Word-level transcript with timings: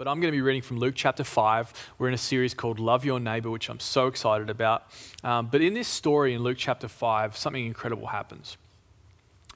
But 0.00 0.08
I'm 0.08 0.18
going 0.18 0.32
to 0.32 0.34
be 0.34 0.40
reading 0.40 0.62
from 0.62 0.78
Luke 0.78 0.94
chapter 0.96 1.24
5. 1.24 1.90
We're 1.98 2.08
in 2.08 2.14
a 2.14 2.16
series 2.16 2.54
called 2.54 2.80
Love 2.80 3.04
Your 3.04 3.20
Neighbor, 3.20 3.50
which 3.50 3.68
I'm 3.68 3.80
so 3.80 4.06
excited 4.06 4.48
about. 4.48 4.84
Um, 5.22 5.48
but 5.52 5.60
in 5.60 5.74
this 5.74 5.88
story 5.88 6.32
in 6.32 6.42
Luke 6.42 6.56
chapter 6.56 6.88
5, 6.88 7.36
something 7.36 7.66
incredible 7.66 8.06
happens. 8.06 8.56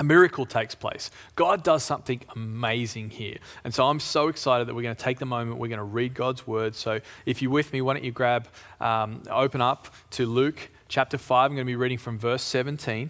A 0.00 0.04
miracle 0.04 0.44
takes 0.44 0.74
place. 0.74 1.10
God 1.34 1.62
does 1.62 1.82
something 1.82 2.20
amazing 2.36 3.08
here. 3.08 3.38
And 3.64 3.72
so 3.72 3.86
I'm 3.86 3.98
so 3.98 4.28
excited 4.28 4.68
that 4.68 4.74
we're 4.74 4.82
going 4.82 4.94
to 4.94 5.02
take 5.02 5.18
the 5.18 5.24
moment, 5.24 5.56
we're 5.56 5.68
going 5.68 5.78
to 5.78 5.82
read 5.82 6.12
God's 6.12 6.46
word. 6.46 6.74
So 6.74 7.00
if 7.24 7.40
you're 7.40 7.50
with 7.50 7.72
me, 7.72 7.80
why 7.80 7.94
don't 7.94 8.04
you 8.04 8.12
grab, 8.12 8.46
um, 8.82 9.22
open 9.30 9.62
up 9.62 9.94
to 10.10 10.26
Luke 10.26 10.68
chapter 10.88 11.16
5. 11.16 11.52
I'm 11.52 11.56
going 11.56 11.64
to 11.64 11.70
be 11.70 11.74
reading 11.74 11.96
from 11.96 12.18
verse 12.18 12.42
17. 12.42 13.08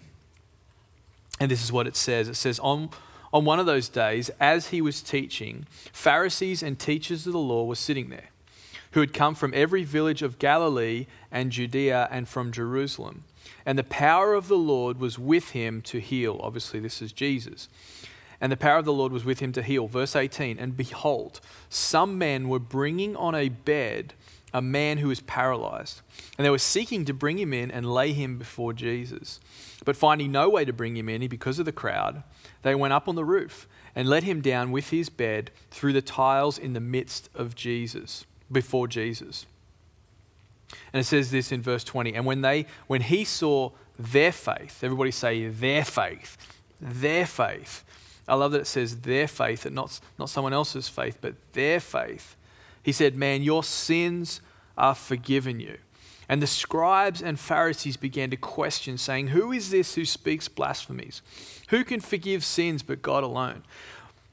And 1.41 1.51
this 1.51 1.61
is 1.61 1.69
what 1.69 1.85
it 1.85 1.97
says 1.97 2.29
it 2.29 2.35
says, 2.35 2.59
On 2.59 2.91
on 3.35 3.43
one 3.43 3.59
of 3.59 3.65
those 3.65 3.89
days, 3.89 4.31
as 4.39 4.69
he 4.69 4.79
was 4.81 5.01
teaching, 5.01 5.67
Pharisees 5.91 6.63
and 6.63 6.79
teachers 6.79 7.27
of 7.27 7.33
the 7.33 7.39
law 7.39 7.65
were 7.65 7.75
sitting 7.75 8.07
there, 8.07 8.29
who 8.91 9.01
had 9.01 9.13
come 9.13 9.35
from 9.35 9.51
every 9.53 9.83
village 9.83 10.21
of 10.21 10.39
Galilee 10.39 11.05
and 11.29 11.51
Judea 11.51 12.07
and 12.09 12.29
from 12.29 12.53
Jerusalem. 12.53 13.25
And 13.65 13.77
the 13.77 13.83
power 13.83 14.35
of 14.35 14.47
the 14.47 14.57
Lord 14.57 15.01
was 15.01 15.19
with 15.19 15.49
him 15.49 15.81
to 15.81 15.99
heal. 15.99 16.39
Obviously, 16.41 16.79
this 16.79 17.01
is 17.01 17.11
Jesus. 17.11 17.67
And 18.39 18.53
the 18.53 18.57
power 18.57 18.77
of 18.77 18.85
the 18.85 18.93
Lord 18.93 19.11
was 19.11 19.25
with 19.25 19.41
him 19.41 19.51
to 19.51 19.61
heal. 19.61 19.87
Verse 19.87 20.15
18 20.15 20.57
And 20.57 20.77
behold, 20.77 21.41
some 21.67 22.17
men 22.17 22.47
were 22.47 22.57
bringing 22.57 23.17
on 23.17 23.35
a 23.35 23.49
bed 23.49 24.13
a 24.53 24.61
man 24.61 24.99
who 24.99 25.09
was 25.09 25.19
paralyzed. 25.19 25.99
And 26.37 26.45
they 26.45 26.49
were 26.49 26.57
seeking 26.57 27.03
to 27.03 27.13
bring 27.13 27.37
him 27.37 27.53
in 27.53 27.69
and 27.69 27.93
lay 27.93 28.13
him 28.13 28.37
before 28.37 28.71
Jesus. 28.71 29.41
But 29.83 29.97
finding 29.97 30.31
no 30.31 30.49
way 30.49 30.63
to 30.63 30.71
bring 30.71 30.95
him 30.95 31.09
in 31.09 31.27
because 31.27 31.59
of 31.59 31.65
the 31.65 31.73
crowd, 31.73 32.23
they 32.65 32.73
went 32.73 32.93
up 32.93 33.07
on 33.07 33.13
the 33.13 33.23
roof 33.23 33.67
and 33.93 34.09
let 34.09 34.23
him 34.23 34.41
down 34.41 34.71
with 34.71 34.89
his 34.89 35.07
bed 35.07 35.51
through 35.69 35.93
the 35.93 36.01
tiles 36.01 36.57
in 36.57 36.73
the 36.73 36.79
midst 36.79 37.29
of 37.35 37.53
Jesus, 37.53 38.25
before 38.51 38.87
Jesus. 38.87 39.45
And 40.91 40.99
it 40.99 41.03
says 41.03 41.29
this 41.29 41.51
in 41.51 41.61
verse 41.61 41.83
20. 41.83 42.15
And 42.15 42.25
when 42.25 42.41
they 42.41 42.65
when 42.87 43.01
he 43.01 43.23
saw 43.23 43.69
their 43.99 44.31
faith, 44.31 44.83
everybody 44.83 45.11
say 45.11 45.47
their 45.47 45.85
faith, 45.85 46.37
their 46.81 47.27
faith. 47.27 47.83
I 48.27 48.33
love 48.33 48.51
that 48.53 48.61
it 48.61 48.67
says 48.67 49.01
their 49.01 49.27
faith 49.27 49.67
and 49.67 49.75
not, 49.75 49.99
not 50.17 50.31
someone 50.31 50.51
else's 50.51 50.89
faith, 50.89 51.19
but 51.21 51.35
their 51.53 51.79
faith. 51.79 52.35
He 52.81 52.91
said, 52.91 53.15
Man, 53.15 53.43
your 53.43 53.63
sins 53.63 54.41
are 54.75 54.95
forgiven 54.95 55.59
you. 55.59 55.77
And 56.27 56.41
the 56.41 56.47
scribes 56.47 57.21
and 57.21 57.39
Pharisees 57.39 57.97
began 57.97 58.29
to 58.31 58.37
question, 58.37 58.97
saying, 58.97 59.27
Who 59.27 59.51
is 59.51 59.69
this 59.69 59.95
who 59.95 60.05
speaks 60.05 60.47
blasphemies? 60.47 61.21
Who 61.69 61.83
can 61.83 61.99
forgive 61.99 62.43
sins 62.43 62.83
but 62.83 63.01
God 63.01 63.23
alone? 63.23 63.63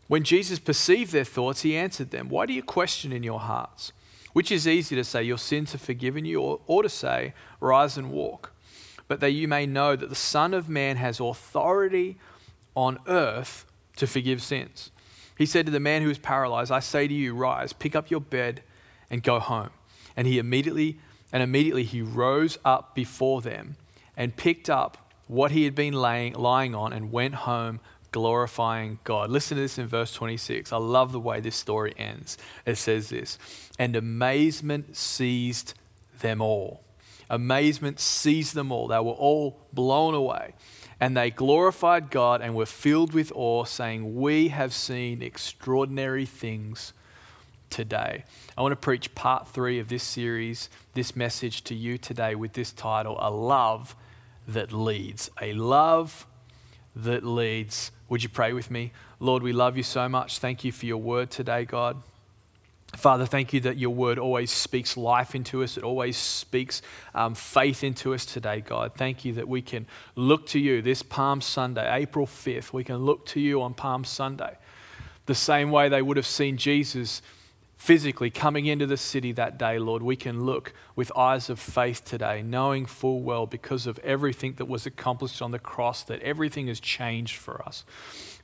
When 0.08 0.24
Jesus 0.24 0.58
perceived 0.58 1.12
their 1.12 1.24
thoughts, 1.24 1.62
he 1.62 1.76
answered 1.76 2.10
them, 2.10 2.28
Why 2.28 2.46
do 2.46 2.52
you 2.52 2.62
question 2.62 3.12
in 3.12 3.22
your 3.22 3.40
hearts? 3.40 3.92
Which 4.32 4.50
is 4.50 4.66
easy 4.66 4.96
to 4.96 5.04
say, 5.04 5.22
Your 5.22 5.38
sins 5.38 5.74
are 5.74 5.78
forgiven 5.78 6.24
you, 6.24 6.40
or, 6.40 6.60
or 6.66 6.82
to 6.82 6.88
say, 6.88 7.34
Rise 7.60 7.96
and 7.96 8.10
walk. 8.10 8.52
But 9.08 9.20
that 9.20 9.30
you 9.30 9.46
may 9.46 9.66
know 9.66 9.94
that 9.96 10.08
the 10.08 10.14
Son 10.14 10.54
of 10.54 10.68
Man 10.68 10.96
has 10.96 11.20
authority 11.20 12.16
on 12.74 12.98
earth 13.06 13.66
to 13.96 14.06
forgive 14.06 14.42
sins. 14.42 14.90
He 15.36 15.46
said 15.46 15.66
to 15.66 15.72
the 15.72 15.80
man 15.80 16.02
who 16.02 16.08
was 16.08 16.18
paralyzed, 16.18 16.70
I 16.70 16.80
say 16.80 17.08
to 17.08 17.14
you, 17.14 17.34
rise, 17.34 17.72
pick 17.72 17.96
up 17.96 18.10
your 18.10 18.20
bed, 18.20 18.62
and 19.10 19.22
go 19.22 19.38
home. 19.38 19.70
And 20.16 20.26
he 20.26 20.38
immediately 20.38 20.98
and 21.32 21.42
immediately 21.42 21.84
he 21.84 22.02
rose 22.02 22.58
up 22.64 22.94
before 22.94 23.40
them 23.40 23.76
and 24.16 24.36
picked 24.36 24.68
up 24.68 25.10
what 25.26 25.50
he 25.50 25.64
had 25.64 25.74
been 25.74 25.94
laying, 25.94 26.34
lying 26.34 26.74
on 26.74 26.92
and 26.92 27.10
went 27.10 27.34
home 27.34 27.80
glorifying 28.12 28.98
God. 29.04 29.30
Listen 29.30 29.56
to 29.56 29.62
this 29.62 29.78
in 29.78 29.86
verse 29.86 30.12
26. 30.12 30.72
I 30.72 30.76
love 30.76 31.12
the 31.12 31.20
way 31.20 31.40
this 31.40 31.56
story 31.56 31.94
ends. 31.96 32.38
It 32.64 32.76
says 32.76 33.08
this 33.08 33.38
And 33.78 33.96
amazement 33.96 34.96
seized 34.96 35.74
them 36.20 36.40
all. 36.40 36.84
Amazement 37.28 37.98
seized 37.98 38.54
them 38.54 38.70
all. 38.70 38.86
They 38.86 38.98
were 38.98 39.12
all 39.12 39.58
blown 39.72 40.14
away. 40.14 40.54
And 41.00 41.16
they 41.16 41.30
glorified 41.30 42.10
God 42.10 42.40
and 42.42 42.54
were 42.54 42.66
filled 42.66 43.12
with 43.12 43.32
awe, 43.34 43.64
saying, 43.64 44.14
We 44.14 44.48
have 44.48 44.72
seen 44.72 45.22
extraordinary 45.22 46.26
things 46.26 46.92
today. 47.72 48.24
I 48.56 48.62
want 48.62 48.72
to 48.72 48.76
preach 48.76 49.14
part 49.16 49.48
three 49.48 49.80
of 49.80 49.88
this 49.88 50.04
series, 50.04 50.68
this 50.92 51.16
message 51.16 51.64
to 51.64 51.74
you 51.74 51.98
today 51.98 52.36
with 52.36 52.52
this 52.52 52.70
title 52.70 53.16
A 53.18 53.30
Love 53.30 53.96
That 54.46 54.72
Leads. 54.72 55.30
A 55.40 55.54
Love 55.54 56.26
That 56.94 57.24
Leads. 57.24 57.90
Would 58.08 58.22
you 58.22 58.28
pray 58.28 58.52
with 58.52 58.70
me? 58.70 58.92
Lord, 59.18 59.42
we 59.42 59.52
love 59.52 59.76
you 59.76 59.82
so 59.82 60.08
much. 60.08 60.38
Thank 60.38 60.62
you 60.62 60.70
for 60.70 60.86
your 60.86 60.98
word 60.98 61.30
today, 61.30 61.64
God. 61.64 62.02
Father, 62.96 63.24
thank 63.24 63.54
you 63.54 63.60
that 63.60 63.78
your 63.78 63.90
word 63.90 64.18
always 64.18 64.50
speaks 64.50 64.98
life 64.98 65.34
into 65.34 65.62
us. 65.62 65.78
It 65.78 65.82
always 65.82 66.16
speaks 66.18 66.82
um, 67.14 67.34
faith 67.34 67.82
into 67.82 68.12
us 68.12 68.26
today, 68.26 68.60
God. 68.60 68.92
Thank 68.94 69.24
you 69.24 69.32
that 69.34 69.48
we 69.48 69.62
can 69.62 69.86
look 70.14 70.46
to 70.48 70.58
you 70.58 70.82
this 70.82 71.02
Palm 71.02 71.40
Sunday, 71.40 71.90
April 71.90 72.26
5th. 72.26 72.74
We 72.74 72.84
can 72.84 72.98
look 72.98 73.24
to 73.26 73.40
you 73.40 73.62
on 73.62 73.72
Palm 73.72 74.04
Sunday. 74.04 74.58
The 75.24 75.34
same 75.34 75.70
way 75.70 75.88
they 75.88 76.02
would 76.02 76.18
have 76.18 76.26
seen 76.26 76.58
Jesus 76.58 77.22
physically 77.82 78.30
coming 78.30 78.66
into 78.66 78.86
the 78.86 78.96
city 78.96 79.32
that 79.32 79.58
day, 79.58 79.76
Lord, 79.76 80.04
we 80.04 80.14
can 80.14 80.46
look 80.46 80.72
with 80.94 81.10
eyes 81.16 81.50
of 81.50 81.58
faith 81.58 82.04
today, 82.04 82.40
knowing 82.40 82.86
full 82.86 83.22
well 83.22 83.44
because 83.44 83.88
of 83.88 83.98
everything 84.04 84.54
that 84.58 84.66
was 84.66 84.86
accomplished 84.86 85.42
on 85.42 85.50
the 85.50 85.58
cross 85.58 86.04
that 86.04 86.22
everything 86.22 86.68
has 86.68 86.78
changed 86.78 87.36
for 87.36 87.60
us. 87.66 87.84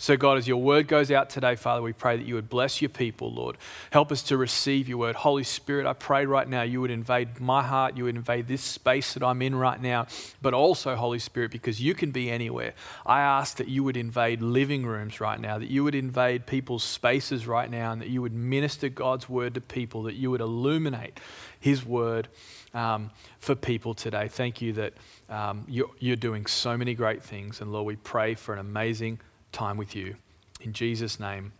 So, 0.00 0.16
God, 0.16 0.38
as 0.38 0.46
your 0.46 0.62
word 0.62 0.86
goes 0.86 1.10
out 1.10 1.28
today, 1.28 1.56
Father, 1.56 1.82
we 1.82 1.92
pray 1.92 2.16
that 2.16 2.24
you 2.24 2.36
would 2.36 2.48
bless 2.48 2.80
your 2.80 2.88
people, 2.88 3.32
Lord. 3.32 3.58
Help 3.90 4.12
us 4.12 4.22
to 4.24 4.36
receive 4.36 4.88
your 4.88 4.98
word. 4.98 5.16
Holy 5.16 5.42
Spirit, 5.42 5.86
I 5.86 5.92
pray 5.92 6.24
right 6.24 6.48
now 6.48 6.62
you 6.62 6.80
would 6.80 6.92
invade 6.92 7.40
my 7.40 7.64
heart, 7.64 7.96
you 7.96 8.04
would 8.04 8.14
invade 8.14 8.46
this 8.46 8.62
space 8.62 9.14
that 9.14 9.24
I'm 9.24 9.42
in 9.42 9.56
right 9.56 9.82
now, 9.82 10.06
but 10.40 10.54
also, 10.54 10.94
Holy 10.94 11.18
Spirit, 11.18 11.50
because 11.50 11.80
you 11.80 11.94
can 11.94 12.12
be 12.12 12.30
anywhere. 12.30 12.74
I 13.04 13.22
ask 13.22 13.56
that 13.56 13.66
you 13.66 13.82
would 13.82 13.96
invade 13.96 14.40
living 14.40 14.86
rooms 14.86 15.20
right 15.20 15.40
now, 15.40 15.58
that 15.58 15.68
you 15.68 15.82
would 15.82 15.96
invade 15.96 16.46
people's 16.46 16.84
spaces 16.84 17.48
right 17.48 17.68
now, 17.68 17.90
and 17.90 18.00
that 18.00 18.08
you 18.08 18.22
would 18.22 18.32
minister 18.32 18.88
God's 18.88 19.27
word 19.28 19.54
to 19.54 19.60
people, 19.60 20.02
that 20.04 20.14
you 20.14 20.30
would 20.30 20.40
illuminate 20.40 21.20
his 21.60 21.84
word 21.84 22.28
um, 22.74 23.10
for 23.38 23.54
people 23.54 23.94
today. 23.94 24.28
Thank 24.28 24.60
you 24.60 24.72
that 24.74 24.92
um, 25.28 25.64
you're, 25.68 25.90
you're 25.98 26.16
doing 26.16 26.46
so 26.46 26.76
many 26.76 26.94
great 26.94 27.22
things. 27.22 27.60
And 27.60 27.72
Lord, 27.72 27.86
we 27.86 27.96
pray 27.96 28.34
for 28.34 28.52
an 28.52 28.58
amazing 28.58 29.20
time 29.52 29.76
with 29.76 29.94
you. 29.94 30.16
In 30.60 30.72
Jesus' 30.72 31.20
name, 31.20 31.52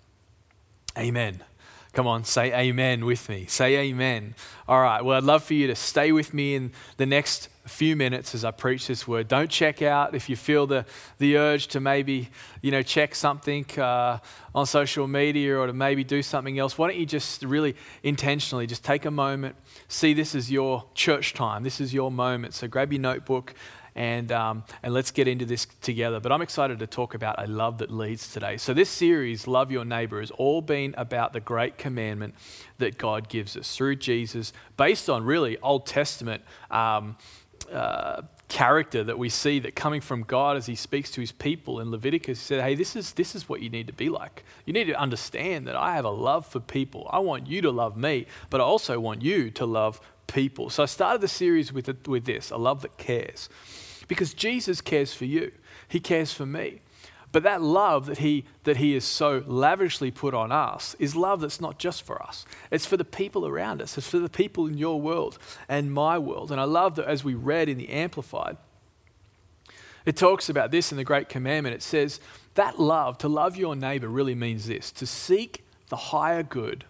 amen. 0.96 1.42
Come 1.98 2.06
on, 2.06 2.22
say 2.22 2.56
amen 2.56 3.04
with 3.04 3.28
me. 3.28 3.46
Say 3.46 3.76
amen. 3.88 4.36
All 4.68 4.80
right, 4.80 5.04
well, 5.04 5.16
I'd 5.18 5.24
love 5.24 5.42
for 5.42 5.54
you 5.54 5.66
to 5.66 5.74
stay 5.74 6.12
with 6.12 6.32
me 6.32 6.54
in 6.54 6.70
the 6.96 7.06
next 7.06 7.48
few 7.66 7.96
minutes 7.96 8.36
as 8.36 8.44
I 8.44 8.52
preach 8.52 8.86
this 8.86 9.08
word. 9.08 9.26
Don't 9.26 9.50
check 9.50 9.82
out 9.82 10.14
if 10.14 10.28
you 10.28 10.36
feel 10.36 10.68
the, 10.68 10.86
the 11.18 11.36
urge 11.36 11.66
to 11.68 11.80
maybe, 11.80 12.28
you 12.62 12.70
know, 12.70 12.82
check 12.82 13.16
something 13.16 13.66
uh, 13.80 14.18
on 14.54 14.64
social 14.64 15.08
media 15.08 15.58
or 15.58 15.66
to 15.66 15.72
maybe 15.72 16.04
do 16.04 16.22
something 16.22 16.56
else. 16.56 16.78
Why 16.78 16.86
don't 16.86 17.00
you 17.00 17.04
just 17.04 17.42
really 17.42 17.74
intentionally 18.04 18.68
just 18.68 18.84
take 18.84 19.04
a 19.04 19.10
moment, 19.10 19.56
see 19.88 20.14
this 20.14 20.36
is 20.36 20.52
your 20.52 20.84
church 20.94 21.34
time, 21.34 21.64
this 21.64 21.80
is 21.80 21.92
your 21.92 22.12
moment. 22.12 22.54
So 22.54 22.68
grab 22.68 22.92
your 22.92 23.02
notebook 23.02 23.54
and, 23.98 24.30
um, 24.30 24.62
and 24.84 24.94
let's 24.94 25.10
get 25.10 25.26
into 25.26 25.44
this 25.44 25.66
together. 25.82 26.20
But 26.20 26.30
I'm 26.30 26.40
excited 26.40 26.78
to 26.78 26.86
talk 26.86 27.14
about 27.14 27.42
a 27.42 27.48
love 27.48 27.78
that 27.78 27.90
leads 27.90 28.32
today. 28.32 28.56
So, 28.56 28.72
this 28.72 28.88
series, 28.88 29.48
Love 29.48 29.72
Your 29.72 29.84
Neighbor, 29.84 30.20
has 30.20 30.30
all 30.30 30.62
been 30.62 30.94
about 30.96 31.32
the 31.32 31.40
great 31.40 31.78
commandment 31.78 32.36
that 32.78 32.96
God 32.96 33.28
gives 33.28 33.56
us 33.56 33.76
through 33.76 33.96
Jesus, 33.96 34.52
based 34.76 35.10
on 35.10 35.24
really 35.24 35.58
Old 35.58 35.84
Testament. 35.84 36.44
Um, 36.70 37.16
uh, 37.72 38.22
character 38.46 39.04
that 39.04 39.18
we 39.18 39.28
see 39.28 39.58
that 39.58 39.76
coming 39.76 40.00
from 40.00 40.22
God 40.22 40.56
as 40.56 40.64
he 40.64 40.74
speaks 40.74 41.10
to 41.10 41.20
his 41.20 41.32
people 41.32 41.80
in 41.80 41.90
Leviticus, 41.90 42.38
he 42.38 42.44
said, 42.46 42.62
Hey, 42.62 42.74
this 42.74 42.96
is, 42.96 43.12
this 43.12 43.34
is 43.34 43.46
what 43.46 43.60
you 43.60 43.68
need 43.68 43.88
to 43.88 43.92
be 43.92 44.08
like. 44.08 44.42
You 44.64 44.72
need 44.72 44.84
to 44.84 44.98
understand 44.98 45.66
that 45.66 45.76
I 45.76 45.96
have 45.96 46.06
a 46.06 46.10
love 46.10 46.46
for 46.46 46.60
people. 46.60 47.10
I 47.10 47.18
want 47.18 47.46
you 47.46 47.60
to 47.60 47.70
love 47.70 47.94
me, 47.94 48.26
but 48.48 48.62
I 48.62 48.64
also 48.64 48.98
want 49.00 49.20
you 49.20 49.50
to 49.50 49.66
love 49.66 50.00
people. 50.28 50.70
So 50.70 50.82
I 50.82 50.86
started 50.86 51.20
the 51.20 51.28
series 51.28 51.74
with, 51.74 52.06
with 52.06 52.24
this 52.24 52.50
a 52.50 52.56
love 52.56 52.80
that 52.82 52.96
cares 52.96 53.50
because 54.08 54.34
Jesus 54.34 54.80
cares 54.80 55.14
for 55.14 55.24
you, 55.26 55.52
He 55.86 56.00
cares 56.00 56.32
for 56.32 56.46
me. 56.46 56.80
But 57.30 57.42
that 57.42 57.60
love 57.60 58.06
that 58.06 58.18
he, 58.18 58.44
that 58.64 58.78
he 58.78 58.94
has 58.94 59.04
so 59.04 59.42
lavishly 59.46 60.10
put 60.10 60.32
on 60.32 60.50
us 60.50 60.96
is 60.98 61.14
love 61.14 61.42
that's 61.42 61.60
not 61.60 61.78
just 61.78 62.02
for 62.02 62.22
us. 62.22 62.46
It's 62.70 62.86
for 62.86 62.96
the 62.96 63.04
people 63.04 63.46
around 63.46 63.82
us. 63.82 63.98
It's 63.98 64.08
for 64.08 64.18
the 64.18 64.30
people 64.30 64.66
in 64.66 64.78
your 64.78 65.00
world 65.00 65.38
and 65.68 65.92
my 65.92 66.18
world. 66.18 66.50
And 66.50 66.60
I 66.60 66.64
love 66.64 66.94
that 66.94 67.06
as 67.06 67.24
we 67.24 67.34
read 67.34 67.68
in 67.68 67.76
the 67.76 67.90
Amplified, 67.90 68.56
it 70.06 70.16
talks 70.16 70.48
about 70.48 70.70
this 70.70 70.90
in 70.90 70.96
the 70.96 71.04
Great 71.04 71.28
Commandment. 71.28 71.74
It 71.74 71.82
says 71.82 72.18
that 72.54 72.80
love, 72.80 73.18
to 73.18 73.28
love 73.28 73.56
your 73.56 73.76
neighbor, 73.76 74.08
really 74.08 74.34
means 74.34 74.66
this 74.66 74.90
to 74.92 75.06
seek 75.06 75.64
the 75.90 75.96
higher 75.96 76.42
good 76.42 76.84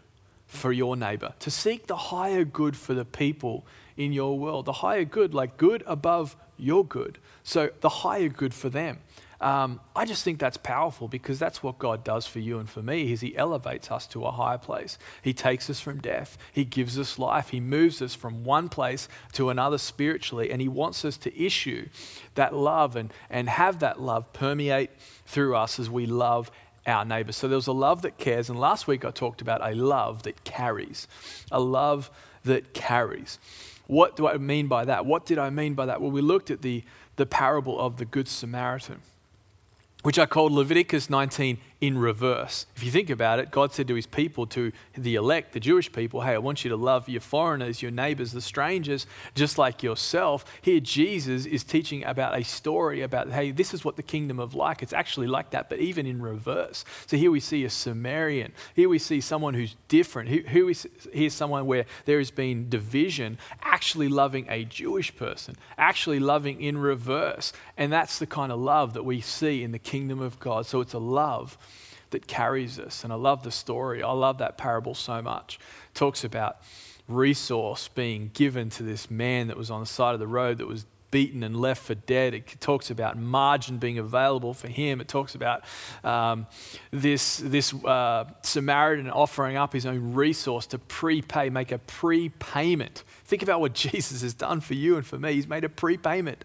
for 0.47 0.71
your 0.71 0.97
neighbor, 0.97 1.35
to 1.41 1.51
seek 1.51 1.89
the 1.89 1.97
higher 1.97 2.45
good 2.45 2.77
for 2.77 2.95
the 2.95 3.05
people 3.05 3.67
in 3.97 4.13
your 4.13 4.39
world, 4.39 4.67
the 4.67 4.73
higher 4.73 5.05
good, 5.05 5.35
like 5.35 5.57
good 5.57 5.83
above 5.85 6.37
your 6.59 6.85
good. 6.85 7.19
So 7.43 7.71
the 7.81 7.89
higher 7.89 8.29
good 8.29 8.55
for 8.55 8.69
them. 8.69 8.99
Um, 9.41 9.81
I 9.95 10.05
just 10.05 10.25
think 10.25 10.41
that's 10.41 10.57
powerful 10.57 11.07
because 11.07 11.39
that's 11.39 11.63
what 11.63 11.79
God 11.79 12.03
does 12.03 12.27
for 12.27 12.41
you 12.41 12.59
and 12.59 12.69
for 12.69 12.83
me 12.83 13.13
is 13.13 13.21
he 13.21 13.37
elevates 13.37 13.91
us 13.91 14.07
to 14.09 14.25
a 14.25 14.33
higher 14.33 14.59
place. 14.59 14.99
He 15.23 15.33
takes 15.33 15.71
us 15.71 15.79
from 15.79 16.01
death. 16.01 16.37
He 16.53 16.65
gives 16.65 16.99
us 16.99 17.19
life. 17.21 17.51
He 17.51 17.61
moves 17.61 18.03
us 18.03 18.17
from 18.17 18.43
one 18.43 18.69
place 18.69 19.09
to 19.35 19.51
another 19.51 19.79
spiritually 19.79 20.51
and 20.51 20.61
he 20.61 20.67
wants 20.67 21.05
us 21.05 21.17
to 21.19 21.41
issue 21.41 21.89
that 22.35 22.53
love 22.53 22.97
and, 22.97 23.13
and 23.31 23.49
have 23.49 23.79
that 23.79 24.01
love 24.01 24.33
permeate 24.33 24.91
through 25.25 25.55
us 25.55 25.79
as 25.79 25.89
we 25.89 26.05
love 26.05 26.51
our 26.85 27.05
neighbors. 27.05 27.37
So 27.37 27.47
there's 27.47 27.69
a 27.69 27.73
love 27.73 28.03
that 28.03 28.19
cares 28.19 28.51
and 28.51 28.59
last 28.59 28.89
week 28.89 29.05
I 29.05 29.13
talked 29.13 29.41
about 29.41 29.61
a 29.63 29.73
love 29.73 30.25
that 30.25 30.43
carries. 30.43 31.07
A 31.53 31.61
love 31.61 32.11
that 32.45 32.75
carries. 32.75 33.39
What 33.89 34.15
do 34.17 34.29
I 34.29 34.39
mean 34.39 34.69
by 34.69 34.85
that? 34.85 35.05
What 35.05 35.27
did 35.27 35.39
I 35.39 35.51
mean 35.51 35.75
by 35.75 35.87
that? 35.87 36.01
Well, 36.01 36.13
we 36.13 36.21
looked 36.21 36.51
at 36.51 36.63
the, 36.63 36.85
the 37.17 37.27
parable 37.27 37.79
of 37.81 37.97
the 37.97 38.05
Good 38.05 38.29
Samaritan 38.29 39.03
which 40.03 40.19
I 40.19 40.27
called 40.27 40.53
Leviticus 40.53 41.11
19 41.11 41.59
in 41.81 41.97
reverse. 41.97 42.67
If 42.75 42.83
you 42.83 42.91
think 42.91 43.09
about 43.09 43.39
it, 43.39 43.53
God 43.53 43.73
said 43.73 43.87
to 43.87 43.95
his 43.95 44.07
people, 44.07 44.47
to 44.49 44.73
the 44.97 45.15
elect, 45.15 45.53
the 45.53 45.61
Jewish 45.61 45.93
people, 45.93 46.23
hey, 46.23 46.35
I 46.35 46.39
want 46.39 46.65
you 46.65 46.71
to 46.71 46.77
love 46.77 47.09
your 47.09 47.21
foreigners, 47.21 47.83
your 47.83 47.93
neighbors, 47.93 48.33
the 48.33 48.41
strangers, 48.41 49.07
just 49.37 49.59
like 49.59 49.83
yourself. 49.85 50.45
Here, 50.61 50.81
Jesus 50.81 51.47
is 51.47 51.63
teaching 51.63 52.05
about 52.05 52.37
a 52.37 52.43
story 52.43 53.03
about, 53.03 53.31
hey, 53.31 53.53
this 53.53 53.73
is 53.73 53.85
what 53.85 53.95
the 53.95 54.03
kingdom 54.03 54.41
of 54.41 54.55
like. 54.55 54.83
It's 54.83 54.93
actually 54.93 55.29
like 55.29 55.51
that, 55.51 55.69
but 55.69 55.79
even 55.79 56.05
in 56.05 56.21
reverse. 56.21 56.85
So 57.07 57.17
here 57.17 57.31
we 57.31 57.39
see 57.39 57.65
a 57.65 57.71
Samaritan. 57.71 58.53
Here 58.75 58.89
we 58.89 58.99
see 58.99 59.21
someone 59.21 59.55
who's 59.55 59.77
different. 59.87 60.31
Here, 60.31 60.73
here's 61.13 61.35
someone 61.35 61.67
where 61.67 61.87
there 62.07 62.19
has 62.19 62.33
been 62.33 62.69
division, 62.69 63.39
actually 63.63 64.09
loving 64.09 64.47
a 64.49 64.65
Jewish 64.65 65.15
person, 65.15 65.55
actually 65.77 66.19
loving 66.19 66.61
in 66.61 66.79
reverse. 66.79 67.53
And 67.77 67.93
that's 67.93 68.19
the 68.19 68.27
kind 68.27 68.51
of 68.51 68.59
love 68.59 68.95
that 68.95 69.05
we 69.05 69.21
see 69.21 69.63
in 69.63 69.71
the 69.71 69.79
kingdom 69.79 70.21
of 70.21 70.41
God. 70.41 70.67
So 70.67 70.81
it's 70.81 70.95
a 70.95 70.99
love 70.99 71.57
that 72.11 72.27
carries 72.27 72.79
us. 72.79 73.05
And 73.05 73.13
I 73.13 73.17
love 73.17 73.43
the 73.43 73.51
story. 73.51 74.03
I 74.03 74.13
love 74.13 74.39
that 74.39 74.57
parable 74.59 74.95
so 74.95 75.23
much. 75.23 75.59
It 75.91 75.95
talks 75.95 76.25
about 76.25 76.59
resource 77.07 77.89
being 77.89 78.31
given 78.35 78.71
to 78.71 78.83
this 78.83 79.11
man 79.11 79.49
that 79.49 79.57
was 79.57 79.71
on 79.71 79.81
the 79.81 79.87
side 79.87 80.15
of 80.15 80.21
the 80.21 80.27
road 80.27 80.59
that 80.59 80.67
was 80.67 80.85
beaten 81.11 81.43
and 81.43 81.57
left 81.57 81.83
for 81.83 81.95
dead. 81.95 82.35
It 82.35 82.61
talks 82.61 82.91
about 82.91 83.17
margin 83.17 83.79
being 83.79 83.99
available 83.99 84.55
for 84.55 84.69
him. 84.69 85.01
It 85.01 85.09
talks 85.09 85.35
about 85.35 85.65
um, 86.05 86.47
this, 86.91 87.39
this 87.39 87.73
uh, 87.73 88.25
Samaritan 88.43 89.11
offering 89.11 89.57
up 89.57 89.73
his 89.73 89.87
own 89.87 90.15
resource 90.15 90.67
to 90.67 90.79
prepay, 90.79 91.51
make 91.51 91.73
a 91.73 91.79
prepayment. 91.79 93.05
Think 93.25 93.43
about 93.43 93.61
what 93.61 93.73
Jesus 93.89 94.23
has 94.23 94.35
done 94.35 94.61
for 94.61 94.75
you 94.75 94.97
and 94.97 95.07
for 95.07 95.19
me. 95.19 95.35
He's 95.35 95.49
made 95.49 95.65
a 95.65 95.69
prepayment. 95.69 96.45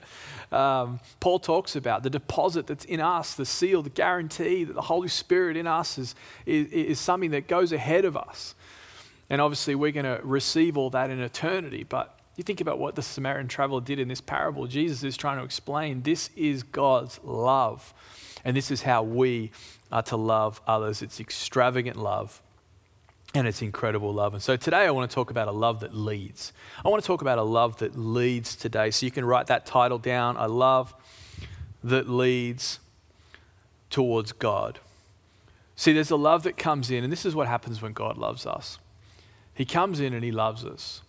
Um, 0.52 1.00
Paul 1.20 1.40
talks 1.40 1.76
about 1.76 2.04
the 2.04 2.10
deposit 2.10 2.68
that's 2.68 2.86
in 2.86 3.00
us, 3.00 3.34
the 3.34 3.46
seal, 3.46 3.82
the 3.82 3.90
guarantee 3.90 4.64
that 4.64 4.74
the 4.74 4.82
Holy 4.82 5.08
Spirit 5.08 5.58
in 5.58 5.68
us 5.68 5.98
is, 5.98 6.16
is, 6.46 6.68
is 6.68 7.00
something 7.00 7.32
that 7.32 7.48
goes 7.48 7.72
ahead 7.72 8.06
of 8.06 8.16
us. 8.16 8.56
And 9.30 9.42
obviously, 9.42 9.74
we're 9.74 9.92
going 9.92 10.06
to 10.06 10.20
receive 10.24 10.78
all 10.78 10.92
that 10.92 11.10
in 11.10 11.20
eternity. 11.20 11.84
But 11.84 12.20
you 12.36 12.44
think 12.44 12.62
about 12.62 12.80
what 12.80 12.96
the 12.96 13.02
Samaritan 13.02 13.48
traveler 13.48 13.82
did 13.82 14.00
in 14.00 14.08
this 14.08 14.22
parable. 14.22 14.68
Jesus 14.68 15.04
is 15.04 15.16
trying 15.16 15.38
to 15.38 15.44
explain 15.44 16.02
this 16.02 16.30
is 16.36 16.64
God's 16.64 17.20
love. 17.24 17.94
And 18.44 18.58
this 18.58 18.72
is 18.72 18.82
how 18.82 19.04
we 19.04 19.52
are 19.92 20.04
to 20.04 20.18
love 20.18 20.62
others. 20.68 21.02
It's 21.02 21.20
extravagant 21.20 21.98
love 21.98 22.42
and 23.36 23.48
it's 23.48 23.62
incredible 23.62 24.14
love. 24.14 24.34
And 24.34 24.44
so 24.44 24.56
today 24.56 24.86
I 24.86 24.92
want 24.92 25.10
to 25.10 25.14
talk 25.14 25.32
about 25.32 25.48
a 25.48 25.52
love 25.52 25.80
that 25.80 25.96
leads. 25.96 26.54
I 26.86 26.90
want 26.90 27.02
to 27.02 27.08
talk 27.08 27.22
about 27.22 27.38
a 27.38 27.44
love 27.44 27.78
that 27.78 27.98
leads 27.98 28.56
today. 28.56 28.92
So 28.92 29.06
you 29.06 29.12
can 29.12 29.26
write 29.26 29.48
that 29.48 29.66
title 29.66 29.98
down 29.98 30.38
A 30.38 30.48
Love 30.48 30.94
That 31.84 32.08
Leads 32.08 32.80
Towards 33.90 34.32
God. 34.34 34.80
See, 35.76 35.94
there's 35.94 36.12
a 36.12 36.16
love 36.16 36.44
that 36.44 36.58
comes 36.58 36.92
in, 36.92 37.04
and 37.04 37.12
this 37.12 37.26
is 37.26 37.34
what 37.34 37.48
happens 37.48 37.82
when 37.82 37.94
God 37.94 38.18
loves 38.18 38.46
us. 38.46 38.78
He 39.56 39.66
comes 39.66 40.00
in 40.00 40.14
and 40.14 40.24
He 40.24 40.32
loves 40.32 40.64
us. 40.64 41.02